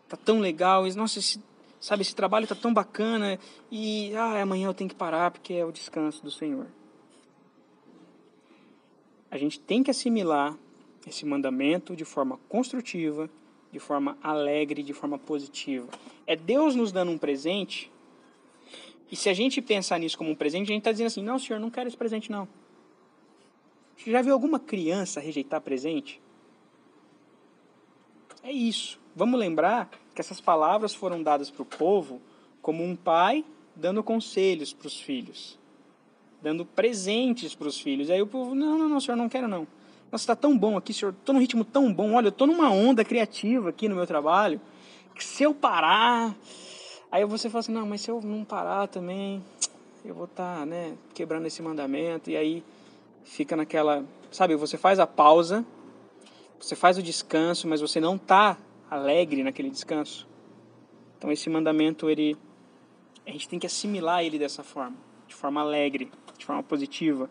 tá 0.10 0.18
tão 0.18 0.40
legal, 0.40 0.84
nossa, 0.96 1.20
esse, 1.20 1.40
sabe, 1.80 2.02
esse 2.02 2.16
trabalho 2.16 2.48
tá 2.48 2.56
tão 2.56 2.74
bacana 2.74 3.40
e 3.72 4.16
ah, 4.16 4.42
amanhã 4.42 4.68
eu 4.68 4.74
tenho 4.74 4.90
que 4.90 4.96
parar 4.96 5.32
porque 5.32 5.54
é 5.54 5.66
o 5.66 5.72
descanso 5.72 6.24
do 6.24 6.32
Senhor. 6.32 6.68
A 9.30 9.38
gente 9.38 9.60
tem 9.60 9.82
que 9.82 9.90
assimilar 9.90 10.58
esse 11.08 11.26
mandamento 11.26 11.96
de 11.96 12.04
forma 12.04 12.38
construtiva, 12.50 13.30
de 13.72 13.80
forma 13.80 14.18
alegre, 14.22 14.84
de 14.84 14.94
forma 14.94 15.18
positiva. 15.18 15.88
É 16.28 16.36
Deus 16.36 16.76
nos 16.76 16.92
dando 16.92 17.12
um 17.12 17.18
presente. 17.18 17.92
E 19.12 19.16
se 19.16 19.28
a 19.28 19.34
gente 19.34 19.62
pensar 19.62 20.00
nisso 20.00 20.18
como 20.18 20.32
um 20.32 20.36
presente, 20.36 20.72
a 20.72 20.74
gente 20.74 20.80
está 20.80 20.92
dizendo 20.92 21.08
assim: 21.08 21.22
não, 21.22 21.38
senhor, 21.38 21.60
não 21.60 21.70
quero 21.70 21.90
esse 21.90 21.98
presente, 21.98 22.32
não. 22.32 22.48
Você 23.98 24.10
já 24.10 24.22
viu 24.22 24.34
alguma 24.34 24.58
criança 24.58 25.20
rejeitar 25.20 25.60
presente? 25.60 26.22
É 28.42 28.52
isso. 28.52 29.00
Vamos 29.16 29.38
lembrar 29.38 29.92
que 30.16 30.22
essas 30.22 30.40
palavras 30.40 30.96
foram 30.96 31.22
dadas 31.22 31.52
para 31.52 31.62
o 31.62 31.66
povo 31.66 32.22
como 32.62 32.84
um 32.84 32.96
pai 32.96 33.44
dando 33.76 34.02
conselhos 34.02 34.74
para 34.74 34.88
os 34.88 35.00
filhos, 35.00 35.60
dando 36.42 36.66
presentes 36.66 37.54
para 37.54 37.68
os 37.68 37.80
filhos. 37.80 38.10
Aí 38.10 38.22
o 38.22 38.28
povo, 38.28 38.56
não, 38.56 38.78
não, 38.78 38.90
não, 38.90 39.00
senhor, 39.00 39.18
não 39.18 39.28
quero 39.28 39.48
não. 39.48 39.68
Nossa, 40.12 40.24
está 40.24 40.36
tão 40.36 40.58
bom 40.58 40.78
aqui, 40.78 40.94
senhor, 40.94 41.14
estou 41.18 41.34
num 41.34 41.40
ritmo 41.40 41.64
tão 41.64 41.94
bom, 41.94 42.14
olha, 42.14 42.28
eu 42.28 42.32
estou 42.32 42.46
numa 42.46 42.70
onda 42.70 43.04
criativa 43.04 43.70
aqui 43.70 43.88
no 43.88 43.96
meu 43.96 44.06
trabalho, 44.08 44.60
que 45.14 45.24
se 45.24 45.44
eu 45.44 45.54
parar... 45.54 46.36
Aí 47.12 47.26
você 47.26 47.50
fala 47.50 47.60
assim, 47.60 47.74
não, 47.74 47.86
mas 47.86 48.02
se 48.02 48.10
eu 48.10 48.22
não 48.22 48.46
parar 48.46 48.88
também, 48.88 49.44
eu 50.06 50.16
vou 50.16 50.26
estar, 50.26 50.60
tá, 50.60 50.66
né, 50.66 50.96
quebrando 51.14 51.46
esse 51.46 51.62
mandamento, 51.62 52.30
e 52.30 52.38
aí 52.38 52.64
fica 53.26 53.56
naquela, 53.56 54.06
sabe, 54.32 54.56
você 54.56 54.78
faz 54.78 54.98
a 54.98 55.06
pausa, 55.06 55.66
você 56.58 56.76
faz 56.76 56.98
o 56.98 57.04
descanso, 57.04 57.68
mas 57.68 57.82
você 57.82 58.00
não 58.00 58.16
está 58.16 58.58
alegre 58.90 59.44
naquele 59.44 59.70
descanso. 59.70 60.28
Então 61.18 61.32
esse 61.32 61.50
mandamento 61.50 62.10
ele 62.10 62.38
a 63.26 63.32
gente 63.32 63.48
tem 63.48 63.60
que 63.60 63.68
assimilar 63.68 64.24
ele 64.24 64.40
dessa 64.40 64.64
forma, 64.64 64.96
de 65.28 65.36
forma 65.36 65.62
alegre, 65.62 66.12
de 66.38 66.46
forma 66.46 66.64
positiva. 66.64 67.30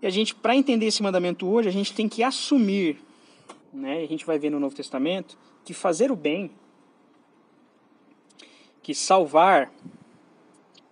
E 0.00 0.06
a 0.06 0.10
gente 0.10 0.34
para 0.34 0.54
entender 0.54 0.86
esse 0.86 1.02
mandamento 1.02 1.48
hoje, 1.48 1.68
a 1.68 1.72
gente 1.72 1.92
tem 1.94 2.08
que 2.08 2.22
assumir, 2.22 3.00
né? 3.72 4.02
A 4.02 4.06
gente 4.06 4.24
vai 4.24 4.38
ver 4.38 4.50
no 4.50 4.60
Novo 4.60 4.74
Testamento 4.74 5.36
que 5.64 5.74
fazer 5.74 6.12
o 6.12 6.16
bem, 6.16 6.50
que 8.88 8.94
salvar, 8.94 9.70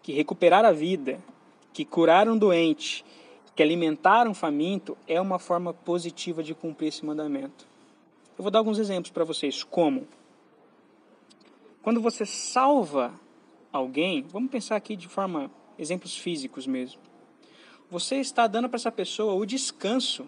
que 0.02 0.12
recuperar 0.12 0.66
a 0.66 0.70
vida, 0.70 1.18
que 1.72 1.82
curar 1.82 2.28
um 2.28 2.36
doente, 2.36 3.02
que 3.54 3.62
alimentar 3.62 4.28
um 4.28 4.34
faminto 4.34 4.98
é 5.08 5.18
uma 5.18 5.38
forma 5.38 5.72
positiva 5.72 6.42
de 6.42 6.54
cumprir 6.54 6.88
esse 6.88 7.06
mandamento. 7.06 7.66
Eu 8.36 8.42
vou 8.42 8.50
dar 8.50 8.58
alguns 8.58 8.78
exemplos 8.78 9.10
para 9.10 9.24
vocês. 9.24 9.64
Como? 9.64 10.06
Quando 11.82 11.98
você 11.98 12.26
salva 12.26 13.18
alguém, 13.72 14.26
vamos 14.28 14.50
pensar 14.50 14.76
aqui 14.76 14.94
de 14.94 15.08
forma 15.08 15.50
exemplos 15.78 16.18
físicos 16.18 16.66
mesmo. 16.66 17.00
Você 17.90 18.16
está 18.16 18.46
dando 18.46 18.68
para 18.68 18.76
essa 18.76 18.92
pessoa 18.92 19.32
o 19.32 19.46
descanso 19.46 20.26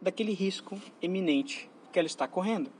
daquele 0.00 0.32
risco 0.32 0.80
eminente 1.02 1.68
que 1.92 1.98
ela 1.98 2.06
está 2.06 2.26
correndo. 2.26 2.79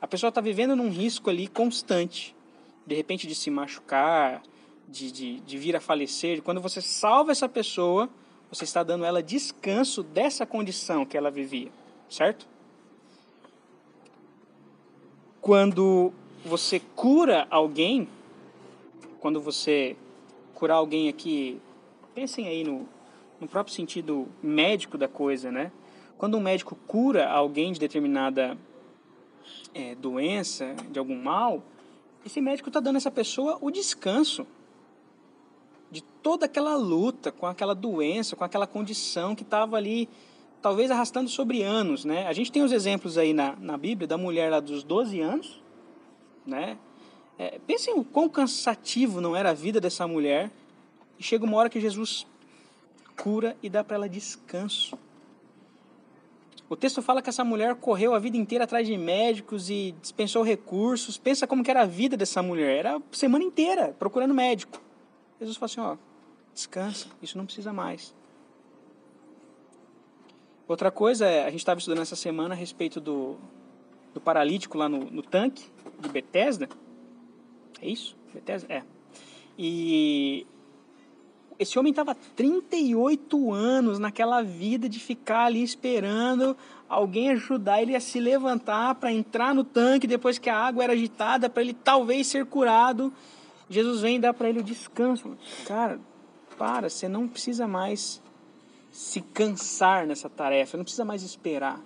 A 0.00 0.06
pessoa 0.06 0.28
está 0.28 0.40
vivendo 0.40 0.74
num 0.74 0.90
risco 0.90 1.30
ali 1.30 1.46
constante, 1.46 2.34
de 2.86 2.94
repente 2.94 3.26
de 3.26 3.34
se 3.34 3.50
machucar, 3.50 4.42
de, 4.88 5.10
de, 5.10 5.40
de 5.40 5.58
vir 5.58 5.76
a 5.76 5.80
falecer. 5.80 6.42
Quando 6.42 6.60
você 6.60 6.80
salva 6.80 7.32
essa 7.32 7.48
pessoa, 7.48 8.08
você 8.50 8.64
está 8.64 8.82
dando 8.82 9.04
ela 9.04 9.22
descanso 9.22 10.02
dessa 10.02 10.44
condição 10.44 11.06
que 11.06 11.16
ela 11.16 11.30
vivia, 11.30 11.70
certo? 12.08 12.46
Quando 15.40 16.12
você 16.44 16.80
cura 16.94 17.46
alguém, 17.50 18.08
quando 19.20 19.40
você 19.40 19.96
curar 20.54 20.76
alguém 20.76 21.08
aqui, 21.08 21.60
pensem 22.14 22.46
aí 22.46 22.62
no, 22.62 22.88
no 23.40 23.48
próprio 23.48 23.74
sentido 23.74 24.28
médico 24.42 24.98
da 24.98 25.08
coisa, 25.08 25.50
né? 25.50 25.72
Quando 26.18 26.36
um 26.36 26.40
médico 26.40 26.76
cura 26.86 27.28
alguém 27.28 27.72
de 27.72 27.80
determinada 27.80 28.56
é, 29.74 29.94
doença, 29.94 30.74
de 30.90 30.98
algum 30.98 31.20
mal, 31.20 31.62
esse 32.24 32.40
médico 32.40 32.68
está 32.68 32.80
dando 32.80 32.96
a 32.96 32.98
essa 32.98 33.10
pessoa 33.10 33.58
o 33.60 33.70
descanso 33.70 34.46
de 35.90 36.02
toda 36.22 36.46
aquela 36.46 36.76
luta 36.76 37.30
com 37.30 37.46
aquela 37.46 37.74
doença, 37.74 38.34
com 38.36 38.44
aquela 38.44 38.66
condição 38.66 39.34
que 39.34 39.42
estava 39.42 39.76
ali, 39.76 40.08
talvez 40.62 40.90
arrastando 40.90 41.28
sobre 41.28 41.62
anos, 41.62 42.04
né? 42.04 42.26
A 42.26 42.32
gente 42.32 42.50
tem 42.50 42.62
os 42.62 42.72
exemplos 42.72 43.18
aí 43.18 43.32
na, 43.32 43.56
na 43.56 43.76
Bíblia 43.76 44.06
da 44.06 44.16
mulher 44.16 44.50
lá 44.50 44.60
dos 44.60 44.82
12 44.82 45.20
anos, 45.20 45.60
né? 46.46 46.78
É, 47.38 47.58
pensem 47.66 47.94
o 47.94 48.04
quão 48.04 48.28
cansativo 48.28 49.20
não 49.20 49.34
era 49.34 49.50
a 49.50 49.54
vida 49.54 49.80
dessa 49.80 50.06
mulher. 50.06 50.50
E 51.18 51.22
chega 51.22 51.44
uma 51.44 51.56
hora 51.56 51.68
que 51.68 51.80
Jesus 51.80 52.26
cura 53.16 53.56
e 53.62 53.68
dá 53.68 53.82
para 53.82 53.96
ela 53.96 54.08
descanso. 54.08 54.96
O 56.72 56.76
texto 56.76 57.02
fala 57.02 57.20
que 57.20 57.28
essa 57.28 57.44
mulher 57.44 57.74
correu 57.74 58.14
a 58.14 58.18
vida 58.18 58.34
inteira 58.34 58.64
atrás 58.64 58.86
de 58.86 58.96
médicos 58.96 59.68
e 59.68 59.94
dispensou 60.00 60.42
recursos. 60.42 61.18
Pensa 61.18 61.46
como 61.46 61.62
que 61.62 61.70
era 61.70 61.82
a 61.82 61.84
vida 61.84 62.16
dessa 62.16 62.42
mulher. 62.42 62.78
Era 62.78 62.96
a 62.96 63.02
semana 63.12 63.44
inteira 63.44 63.94
procurando 63.98 64.32
médico. 64.32 64.80
Jesus 65.38 65.58
fala 65.58 65.66
assim, 65.66 65.80
ó, 65.82 65.96
descansa, 66.54 67.08
isso 67.20 67.36
não 67.36 67.44
precisa 67.44 67.74
mais. 67.74 68.14
Outra 70.66 70.90
coisa 70.90 71.26
é, 71.26 71.44
a 71.44 71.50
gente 71.50 71.60
estava 71.60 71.76
estudando 71.76 72.00
essa 72.00 72.16
semana 72.16 72.54
a 72.54 72.56
respeito 72.56 73.02
do, 73.02 73.36
do 74.14 74.20
paralítico 74.22 74.78
lá 74.78 74.88
no, 74.88 75.00
no 75.10 75.22
tanque 75.22 75.70
de 76.00 76.08
Bethesda. 76.08 76.70
É 77.82 77.86
isso? 77.86 78.16
Bethesda? 78.32 78.72
É. 78.72 78.82
E 79.58 80.46
esse 81.58 81.78
homem 81.78 81.90
estava 81.90 82.14
38 82.14 83.52
anos 83.52 83.98
naquela 83.98 84.42
vida 84.42 84.88
de 84.88 84.98
ficar 84.98 85.46
ali 85.46 85.62
esperando 85.62 86.56
alguém 86.92 87.30
ajudar 87.30 87.80
ele 87.80 87.96
a 87.96 88.00
se 88.00 88.20
levantar 88.20 88.94
para 88.96 89.10
entrar 89.10 89.54
no 89.54 89.64
tanque 89.64 90.06
depois 90.06 90.38
que 90.38 90.50
a 90.50 90.56
água 90.56 90.84
era 90.84 90.92
agitada 90.92 91.48
para 91.48 91.62
ele 91.62 91.72
talvez 91.72 92.26
ser 92.26 92.44
curado. 92.44 93.10
Jesus 93.70 94.02
vem 94.02 94.20
dar 94.20 94.34
para 94.34 94.50
ele 94.50 94.60
o 94.60 94.62
descanso. 94.62 95.36
Cara, 95.66 95.98
para, 96.58 96.90
você 96.90 97.08
não 97.08 97.26
precisa 97.26 97.66
mais 97.66 98.22
se 98.90 99.22
cansar 99.22 100.06
nessa 100.06 100.28
tarefa, 100.28 100.76
não 100.76 100.84
precisa 100.84 101.04
mais 101.04 101.22
esperar. 101.22 101.80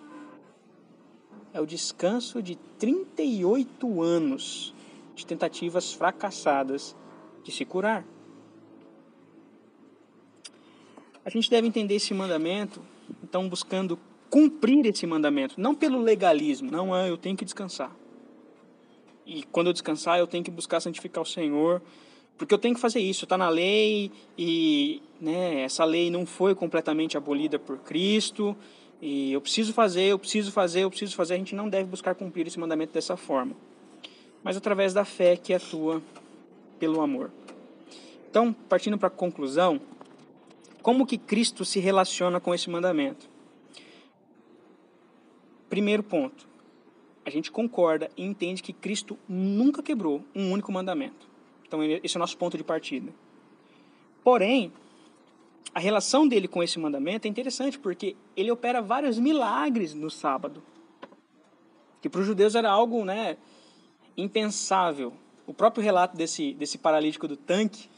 É 1.54 1.60
o 1.60 1.66
descanso 1.66 2.42
de 2.42 2.56
38 2.76 4.02
anos 4.02 4.74
de 5.14 5.24
tentativas 5.24 5.92
fracassadas 5.92 6.96
de 7.44 7.52
se 7.52 7.64
curar. 7.64 8.04
A 11.26 11.28
gente 11.28 11.50
deve 11.50 11.66
entender 11.66 11.96
esse 11.96 12.14
mandamento, 12.14 12.80
então, 13.20 13.48
buscando 13.48 13.98
cumprir 14.30 14.86
esse 14.86 15.04
mandamento, 15.08 15.60
não 15.60 15.74
pelo 15.74 16.00
legalismo, 16.00 16.70
não, 16.70 16.94
ah, 16.94 17.08
eu 17.08 17.16
tenho 17.16 17.36
que 17.36 17.44
descansar. 17.44 17.90
E 19.26 19.42
quando 19.50 19.66
eu 19.66 19.72
descansar, 19.72 20.20
eu 20.20 20.28
tenho 20.28 20.44
que 20.44 20.52
buscar 20.52 20.78
santificar 20.78 21.20
o 21.20 21.26
Senhor, 21.26 21.82
porque 22.38 22.54
eu 22.54 22.58
tenho 22.58 22.76
que 22.76 22.80
fazer 22.80 23.00
isso, 23.00 23.24
está 23.24 23.36
na 23.36 23.48
lei 23.48 24.12
e 24.38 25.02
né, 25.20 25.62
essa 25.62 25.84
lei 25.84 26.12
não 26.12 26.24
foi 26.24 26.54
completamente 26.54 27.16
abolida 27.16 27.58
por 27.58 27.78
Cristo 27.78 28.56
e 29.02 29.32
eu 29.32 29.40
preciso 29.40 29.72
fazer, 29.72 30.04
eu 30.04 30.20
preciso 30.20 30.52
fazer, 30.52 30.84
eu 30.84 30.90
preciso 30.90 31.16
fazer. 31.16 31.34
A 31.34 31.38
gente 31.38 31.56
não 31.56 31.68
deve 31.68 31.90
buscar 31.90 32.14
cumprir 32.14 32.46
esse 32.46 32.60
mandamento 32.60 32.92
dessa 32.92 33.16
forma, 33.16 33.56
mas 34.44 34.56
através 34.56 34.94
da 34.94 35.04
fé 35.04 35.36
que 35.36 35.52
atua 35.52 36.00
pelo 36.78 37.00
amor. 37.00 37.32
Então, 38.30 38.52
partindo 38.52 38.96
para 38.96 39.08
a 39.08 39.10
conclusão, 39.10 39.80
como 40.86 41.04
que 41.04 41.18
Cristo 41.18 41.64
se 41.64 41.80
relaciona 41.80 42.38
com 42.38 42.54
esse 42.54 42.70
mandamento? 42.70 43.28
Primeiro 45.68 46.00
ponto, 46.00 46.46
a 47.24 47.28
gente 47.28 47.50
concorda 47.50 48.08
e 48.16 48.22
entende 48.24 48.62
que 48.62 48.72
Cristo 48.72 49.18
nunca 49.28 49.82
quebrou 49.82 50.22
um 50.32 50.52
único 50.52 50.70
mandamento. 50.70 51.28
Então, 51.66 51.82
esse 51.82 52.16
é 52.16 52.18
o 52.18 52.20
nosso 52.20 52.38
ponto 52.38 52.56
de 52.56 52.62
partida. 52.62 53.12
Porém, 54.22 54.72
a 55.74 55.80
relação 55.80 56.28
dele 56.28 56.46
com 56.46 56.62
esse 56.62 56.78
mandamento 56.78 57.26
é 57.26 57.28
interessante, 57.28 57.80
porque 57.80 58.14
ele 58.36 58.52
opera 58.52 58.80
vários 58.80 59.18
milagres 59.18 59.92
no 59.92 60.08
sábado. 60.08 60.62
Que 62.00 62.08
para 62.08 62.20
os 62.20 62.26
judeus 62.28 62.54
era 62.54 62.70
algo 62.70 63.04
né, 63.04 63.36
impensável. 64.16 65.12
O 65.48 65.52
próprio 65.52 65.82
relato 65.82 66.16
desse, 66.16 66.54
desse 66.54 66.78
paralítico 66.78 67.26
do 67.26 67.36
tanque, 67.36 67.88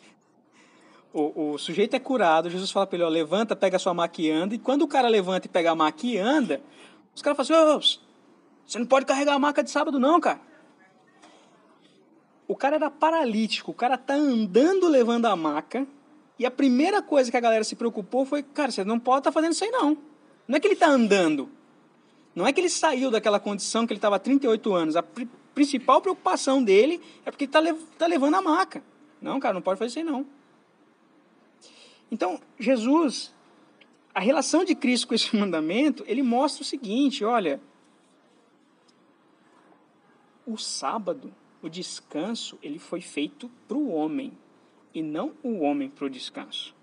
o, 1.12 1.52
o 1.52 1.58
sujeito 1.58 1.94
é 1.94 1.98
curado, 1.98 2.50
Jesus 2.50 2.70
fala 2.70 2.86
para 2.86 2.96
ele, 2.96 3.04
ó, 3.04 3.08
levanta, 3.08 3.56
pega 3.56 3.78
sua 3.78 3.94
maca 3.94 4.20
e 4.20 4.30
anda, 4.30 4.54
e 4.54 4.58
quando 4.58 4.82
o 4.82 4.88
cara 4.88 5.08
levanta 5.08 5.46
e 5.46 5.50
pega 5.50 5.70
a 5.70 5.74
maca 5.74 6.06
e 6.06 6.18
anda, 6.18 6.60
os 7.14 7.22
caras 7.22 7.46
falam 7.46 7.76
assim, 7.76 7.98
você 8.66 8.78
não 8.78 8.86
pode 8.86 9.06
carregar 9.06 9.34
a 9.34 9.38
maca 9.38 9.62
de 9.62 9.70
sábado 9.70 9.98
não, 9.98 10.20
cara. 10.20 10.40
O 12.46 12.54
cara 12.54 12.76
era 12.76 12.90
paralítico, 12.90 13.70
o 13.70 13.74
cara 13.74 13.96
tá 13.96 14.14
andando 14.14 14.88
levando 14.88 15.26
a 15.26 15.34
maca. 15.34 15.86
E 16.38 16.46
a 16.46 16.50
primeira 16.50 17.02
coisa 17.02 17.30
que 17.30 17.36
a 17.36 17.40
galera 17.40 17.64
se 17.64 17.74
preocupou 17.74 18.24
foi, 18.24 18.42
cara, 18.42 18.70
você 18.70 18.84
não 18.84 18.98
pode 18.98 19.20
estar 19.20 19.30
tá 19.30 19.34
fazendo 19.34 19.52
isso 19.52 19.64
aí 19.64 19.70
não. 19.70 19.98
Não 20.46 20.56
é 20.56 20.60
que 20.60 20.66
ele 20.66 20.74
está 20.74 20.86
andando. 20.86 21.50
Não 22.34 22.46
é 22.46 22.52
que 22.52 22.60
ele 22.60 22.68
saiu 22.68 23.10
daquela 23.10 23.40
condição 23.40 23.86
que 23.86 23.92
ele 23.92 23.98
estava 23.98 24.16
há 24.16 24.18
38 24.18 24.74
anos. 24.74 24.96
A 24.96 25.02
pr 25.02 25.26
principal 25.54 26.00
preocupação 26.00 26.62
dele 26.62 27.00
é 27.26 27.32
porque 27.32 27.44
ele 27.44 27.50
está 27.50 27.84
tá 27.98 28.06
levando 28.06 28.36
a 28.36 28.40
maca. 28.40 28.80
Não, 29.20 29.40
cara, 29.40 29.54
não 29.54 29.60
pode 29.60 29.78
fazer 29.78 29.88
isso 29.88 29.98
aí 29.98 30.04
não. 30.04 30.24
Então, 32.10 32.40
Jesus, 32.58 33.34
a 34.14 34.20
relação 34.20 34.64
de 34.64 34.74
Cristo 34.74 35.08
com 35.08 35.14
esse 35.14 35.34
mandamento, 35.36 36.04
ele 36.06 36.22
mostra 36.22 36.62
o 36.62 36.66
seguinte, 36.66 37.24
olha, 37.24 37.60
o 40.46 40.56
sábado 40.56 41.32
o 41.62 41.68
descanso 41.68 42.58
ele 42.62 42.78
foi 42.78 43.00
feito 43.00 43.50
para 43.66 43.76
o 43.76 43.90
homem 43.90 44.32
e 44.94 45.02
não 45.02 45.32
o 45.42 45.58
homem 45.60 45.90
para 45.90 46.06
o 46.06 46.10
descanso. 46.10 46.74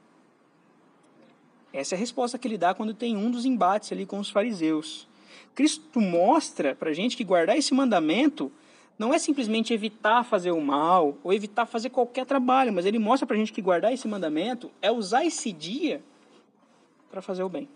Essa 1.72 1.96
é 1.96 1.98
a 1.98 2.00
resposta 2.00 2.38
que 2.38 2.48
ele 2.48 2.58
dá 2.58 2.74
quando 2.74 2.94
tem 2.94 3.18
um 3.18 3.30
dos 3.30 3.46
embates 3.46 3.92
ali 3.92 4.06
com 4.06 4.20
os 4.20 4.30
fariseus. 4.30 5.08
Cristo 5.54 6.00
mostra 6.00 6.76
para 6.76 6.90
a 6.90 6.94
gente 6.94 7.18
que 7.18 7.24
guardar 7.24 7.58
esse 7.58 7.74
mandamento 7.74 8.52
não 8.98 9.14
é 9.14 9.20
simplesmente 9.20 9.74
evitar 9.74 10.24
fazer 10.24 10.52
o 10.52 10.62
mal 10.62 11.18
ou 11.24 11.34
evitar 11.34 11.66
fazer 11.66 11.90
qualquer 11.90 12.26
trabalho, 12.26 12.72
mas 12.72 12.86
ele 12.86 13.00
mostra 13.00 13.28
para 13.28 13.36
a 13.36 13.40
gente 13.40 13.52
que 13.52 13.62
guardar 13.62 13.94
esse 13.94 14.08
mandamento 14.08 14.72
é 14.82 14.92
usar 14.92 15.26
esse 15.26 15.52
dia 15.52 16.02
para 17.10 17.22
fazer 17.22 17.44
o 17.44 17.50
bem 17.50 17.68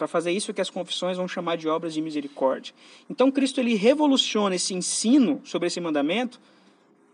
para 0.00 0.08
fazer 0.08 0.32
isso 0.32 0.54
que 0.54 0.62
as 0.62 0.70
confissões 0.70 1.18
vão 1.18 1.28
chamar 1.28 1.56
de 1.56 1.68
obras 1.68 1.92
de 1.92 2.00
misericórdia. 2.00 2.74
Então 3.10 3.30
Cristo 3.30 3.60
ele 3.60 3.74
revoluciona 3.74 4.54
esse 4.54 4.72
ensino 4.72 5.42
sobre 5.44 5.68
esse 5.68 5.78
mandamento, 5.78 6.40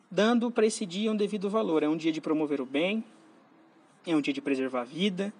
dando 0.09 0.53
para 0.53 0.64
esse 0.64 0.87
dia 0.87 1.11
um 1.11 1.16
devido 1.16 1.51
valor. 1.51 1.83
É 1.83 1.88
um 1.88 1.96
dia 1.96 2.12
de 2.12 2.20
promover 2.20 2.61
o 2.61 2.64
bem, 2.64 3.03
é 4.07 4.14
um 4.14 4.20
dia 4.20 4.33
de 4.33 4.40
preservar 4.40 4.83
a 4.83 4.85
vida, 4.85 5.35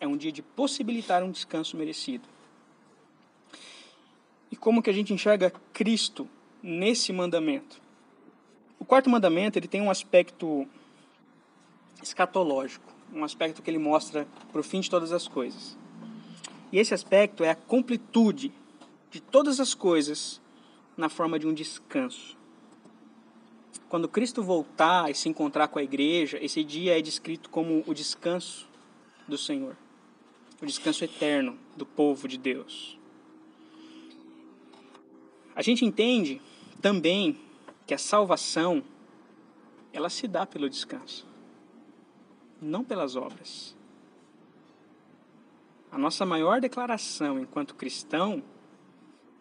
é 0.00 0.06
um 0.06 0.16
dia 0.16 0.32
de 0.32 0.40
possibilitar 0.40 1.22
um 1.22 1.30
descanso 1.30 1.76
merecido. 1.76 2.26
E 4.50 4.56
como 4.56 4.82
que 4.82 4.88
a 4.88 4.94
gente 4.94 5.12
enxerga 5.12 5.52
Cristo 5.74 6.26
nesse 6.62 7.12
mandamento? 7.12 7.80
O 8.78 8.84
quarto 8.84 9.10
mandamento 9.10 9.58
ele 9.58 9.68
tem 9.68 9.80
um 9.80 9.90
aspecto 9.90 10.66
escatológico, 12.02 12.92
um 13.12 13.24
aspecto 13.24 13.62
que 13.62 13.70
ele 13.70 13.78
mostra 13.78 14.26
para 14.52 14.60
o 14.60 14.64
fim 14.64 14.80
de 14.80 14.90
todas 14.90 15.12
as 15.12 15.26
coisas. 15.26 15.76
E 16.70 16.78
esse 16.78 16.94
aspecto 16.94 17.42
é 17.42 17.50
a 17.50 17.54
completude 17.54 18.52
de 19.10 19.20
todas 19.20 19.58
as 19.58 19.74
coisas 19.74 20.40
na 20.96 21.08
forma 21.08 21.38
de 21.38 21.46
um 21.46 21.54
descanso. 21.54 22.36
Quando 23.88 24.08
Cristo 24.08 24.42
voltar 24.42 25.10
e 25.10 25.14
se 25.14 25.28
encontrar 25.28 25.68
com 25.68 25.78
a 25.78 25.82
igreja, 25.82 26.38
esse 26.42 26.62
dia 26.62 26.98
é 26.98 27.00
descrito 27.00 27.48
como 27.48 27.82
o 27.86 27.94
descanso 27.94 28.68
do 29.26 29.38
Senhor, 29.38 29.76
o 30.60 30.66
descanso 30.66 31.04
eterno 31.04 31.58
do 31.76 31.86
povo 31.86 32.28
de 32.28 32.36
Deus. 32.36 32.98
A 35.58 35.62
gente 35.62 35.84
entende 35.84 36.40
também 36.80 37.36
que 37.84 37.92
a 37.92 37.98
salvação 37.98 38.80
ela 39.92 40.08
se 40.08 40.28
dá 40.28 40.46
pelo 40.46 40.70
descanso, 40.70 41.26
não 42.62 42.84
pelas 42.84 43.16
obras. 43.16 43.76
A 45.90 45.98
nossa 45.98 46.24
maior 46.24 46.60
declaração 46.60 47.40
enquanto 47.40 47.74
cristão, 47.74 48.40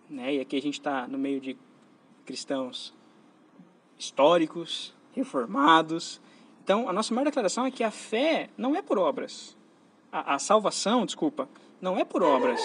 né, 0.10 0.34
e 0.34 0.39
aqui 0.39 0.58
a 0.58 0.62
gente 0.62 0.80
está 0.80 1.08
no 1.08 1.19
meio 1.19 1.39
de 1.39 1.56
cristãos 2.25 2.95
históricos, 3.95 4.95
reformados. 5.13 6.19
Então, 6.63 6.89
a 6.89 6.93
nossa 6.93 7.13
maior 7.13 7.25
declaração 7.25 7.63
é 7.63 7.69
que 7.69 7.84
a 7.84 7.91
fé 7.91 8.49
não 8.58 8.75
é 8.75 8.82
por 8.82 8.97
obras. 8.97 9.56
A, 10.12 10.34
a 10.34 10.39
salvação, 10.39 11.06
desculpa, 11.06 11.47
não 11.80 11.95
é 11.95 12.03
por 12.03 12.23
obras, 12.23 12.60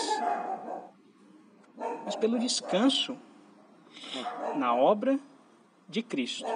mas 2.06 2.16
pelo 2.16 2.38
descanso 2.38 3.14
na 4.56 4.74
obra 4.74 5.18
de 5.88 6.02
Cristo. 6.02 6.46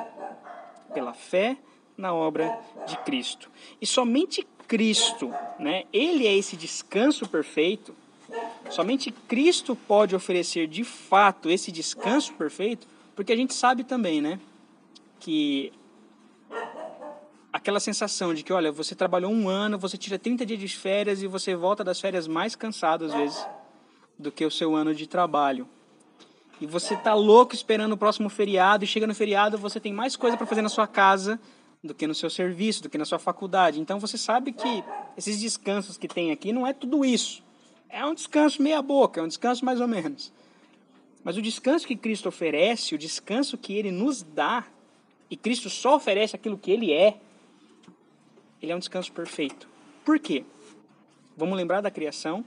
Pela 0.92 1.12
fé 1.12 1.56
na 1.96 2.12
obra 2.12 2.58
de 2.86 2.96
Cristo. 2.98 3.50
E 3.80 3.86
somente 3.86 4.46
Cristo, 4.66 5.32
né? 5.58 5.84
Ele 5.92 6.26
é 6.26 6.34
esse 6.34 6.56
descanso 6.56 7.28
perfeito. 7.28 7.94
Somente 8.70 9.10
Cristo 9.10 9.76
pode 9.76 10.14
oferecer 10.14 10.66
de 10.66 10.82
fato 10.82 11.48
esse 11.48 11.70
descanso 11.70 12.32
perfeito, 12.34 12.86
porque 13.14 13.32
a 13.32 13.36
gente 13.36 13.54
sabe 13.54 13.84
também, 13.84 14.20
né, 14.20 14.40
que 15.20 15.72
aquela 17.52 17.78
sensação 17.78 18.34
de 18.34 18.42
que, 18.42 18.52
olha, 18.52 18.72
você 18.72 18.94
trabalhou 18.94 19.30
um 19.30 19.48
ano, 19.48 19.78
você 19.78 19.96
tira 19.96 20.18
30 20.18 20.44
dias 20.44 20.58
de 20.58 20.68
férias 20.68 21.22
e 21.22 21.26
você 21.26 21.54
volta 21.54 21.84
das 21.84 22.00
férias 22.00 22.26
mais 22.26 22.56
cansado 22.56 23.04
às 23.04 23.14
vezes 23.14 23.46
do 24.18 24.32
que 24.32 24.44
o 24.44 24.50
seu 24.50 24.74
ano 24.74 24.94
de 24.94 25.06
trabalho. 25.06 25.68
E 26.60 26.66
você 26.66 26.96
tá 26.96 27.12
louco 27.14 27.54
esperando 27.54 27.92
o 27.92 27.96
próximo 27.96 28.28
feriado 28.28 28.84
e 28.84 28.86
chega 28.86 29.06
no 29.06 29.14
feriado, 29.14 29.58
você 29.58 29.78
tem 29.78 29.92
mais 29.92 30.16
coisa 30.16 30.36
para 30.36 30.46
fazer 30.46 30.62
na 30.62 30.68
sua 30.68 30.86
casa 30.86 31.38
do 31.84 31.94
que 31.94 32.06
no 32.06 32.14
seu 32.14 32.30
serviço, 32.30 32.82
do 32.82 32.88
que 32.88 32.96
na 32.96 33.04
sua 33.04 33.18
faculdade. 33.18 33.78
Então 33.78 34.00
você 34.00 34.16
sabe 34.16 34.52
que 34.52 34.84
esses 35.16 35.38
descansos 35.38 35.98
que 35.98 36.08
tem 36.08 36.32
aqui 36.32 36.52
não 36.52 36.66
é 36.66 36.72
tudo 36.72 37.04
isso. 37.04 37.42
É 37.88 38.04
um 38.04 38.14
descanso 38.14 38.62
meia 38.62 38.80
boca, 38.80 39.20
é 39.20 39.22
um 39.22 39.28
descanso 39.28 39.64
mais 39.64 39.80
ou 39.80 39.86
menos. 39.86 40.32
Mas 41.22 41.36
o 41.36 41.42
descanso 41.42 41.86
que 41.86 41.96
Cristo 41.96 42.28
oferece, 42.28 42.94
o 42.94 42.98
descanso 42.98 43.58
que 43.58 43.74
ele 43.74 43.90
nos 43.90 44.22
dá, 44.22 44.64
e 45.30 45.36
Cristo 45.36 45.68
só 45.68 45.96
oferece 45.96 46.36
aquilo 46.36 46.56
que 46.56 46.70
ele 46.70 46.92
é, 46.92 47.18
ele 48.62 48.72
é 48.72 48.76
um 48.76 48.78
descanso 48.78 49.12
perfeito. 49.12 49.68
Por 50.04 50.18
quê? 50.18 50.44
Vamos 51.36 51.56
lembrar 51.56 51.80
da 51.80 51.90
criação. 51.90 52.44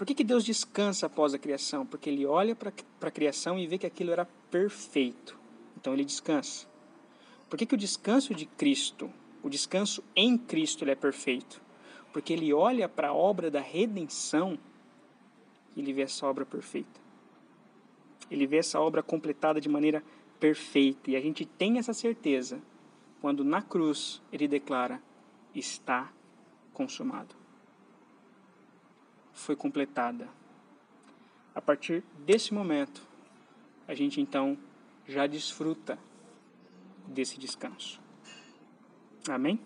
Por 0.00 0.06
que, 0.06 0.14
que 0.14 0.24
Deus 0.24 0.46
descansa 0.46 1.04
após 1.04 1.34
a 1.34 1.38
criação? 1.38 1.84
Porque 1.84 2.08
ele 2.08 2.24
olha 2.24 2.56
para 2.56 2.72
a 3.02 3.10
criação 3.10 3.58
e 3.58 3.66
vê 3.66 3.76
que 3.76 3.86
aquilo 3.86 4.10
era 4.10 4.24
perfeito. 4.50 5.38
Então 5.76 5.92
ele 5.92 6.06
descansa. 6.06 6.66
Por 7.50 7.58
que, 7.58 7.66
que 7.66 7.74
o 7.74 7.76
descanso 7.76 8.34
de 8.34 8.46
Cristo, 8.46 9.12
o 9.42 9.50
descanso 9.50 10.02
em 10.16 10.38
Cristo, 10.38 10.84
ele 10.84 10.92
é 10.92 10.94
perfeito? 10.94 11.60
Porque 12.14 12.32
ele 12.32 12.50
olha 12.50 12.88
para 12.88 13.08
a 13.08 13.12
obra 13.12 13.50
da 13.50 13.60
redenção 13.60 14.58
e 15.76 15.80
ele 15.80 15.92
vê 15.92 16.00
essa 16.00 16.26
obra 16.26 16.46
perfeita. 16.46 16.98
Ele 18.30 18.46
vê 18.46 18.56
essa 18.56 18.80
obra 18.80 19.02
completada 19.02 19.60
de 19.60 19.68
maneira 19.68 20.02
perfeita. 20.38 21.10
E 21.10 21.16
a 21.16 21.20
gente 21.20 21.44
tem 21.44 21.76
essa 21.76 21.92
certeza 21.92 22.58
quando 23.20 23.44
na 23.44 23.60
cruz 23.60 24.22
ele 24.32 24.48
declara: 24.48 24.98
está 25.54 26.10
consumado. 26.72 27.39
Foi 29.40 29.56
completada. 29.56 30.28
A 31.54 31.62
partir 31.62 32.04
desse 32.26 32.52
momento, 32.52 33.02
a 33.88 33.94
gente 33.94 34.20
então 34.20 34.56
já 35.08 35.26
desfruta 35.26 35.98
desse 37.06 37.38
descanso. 37.38 37.98
Amém? 39.26 39.58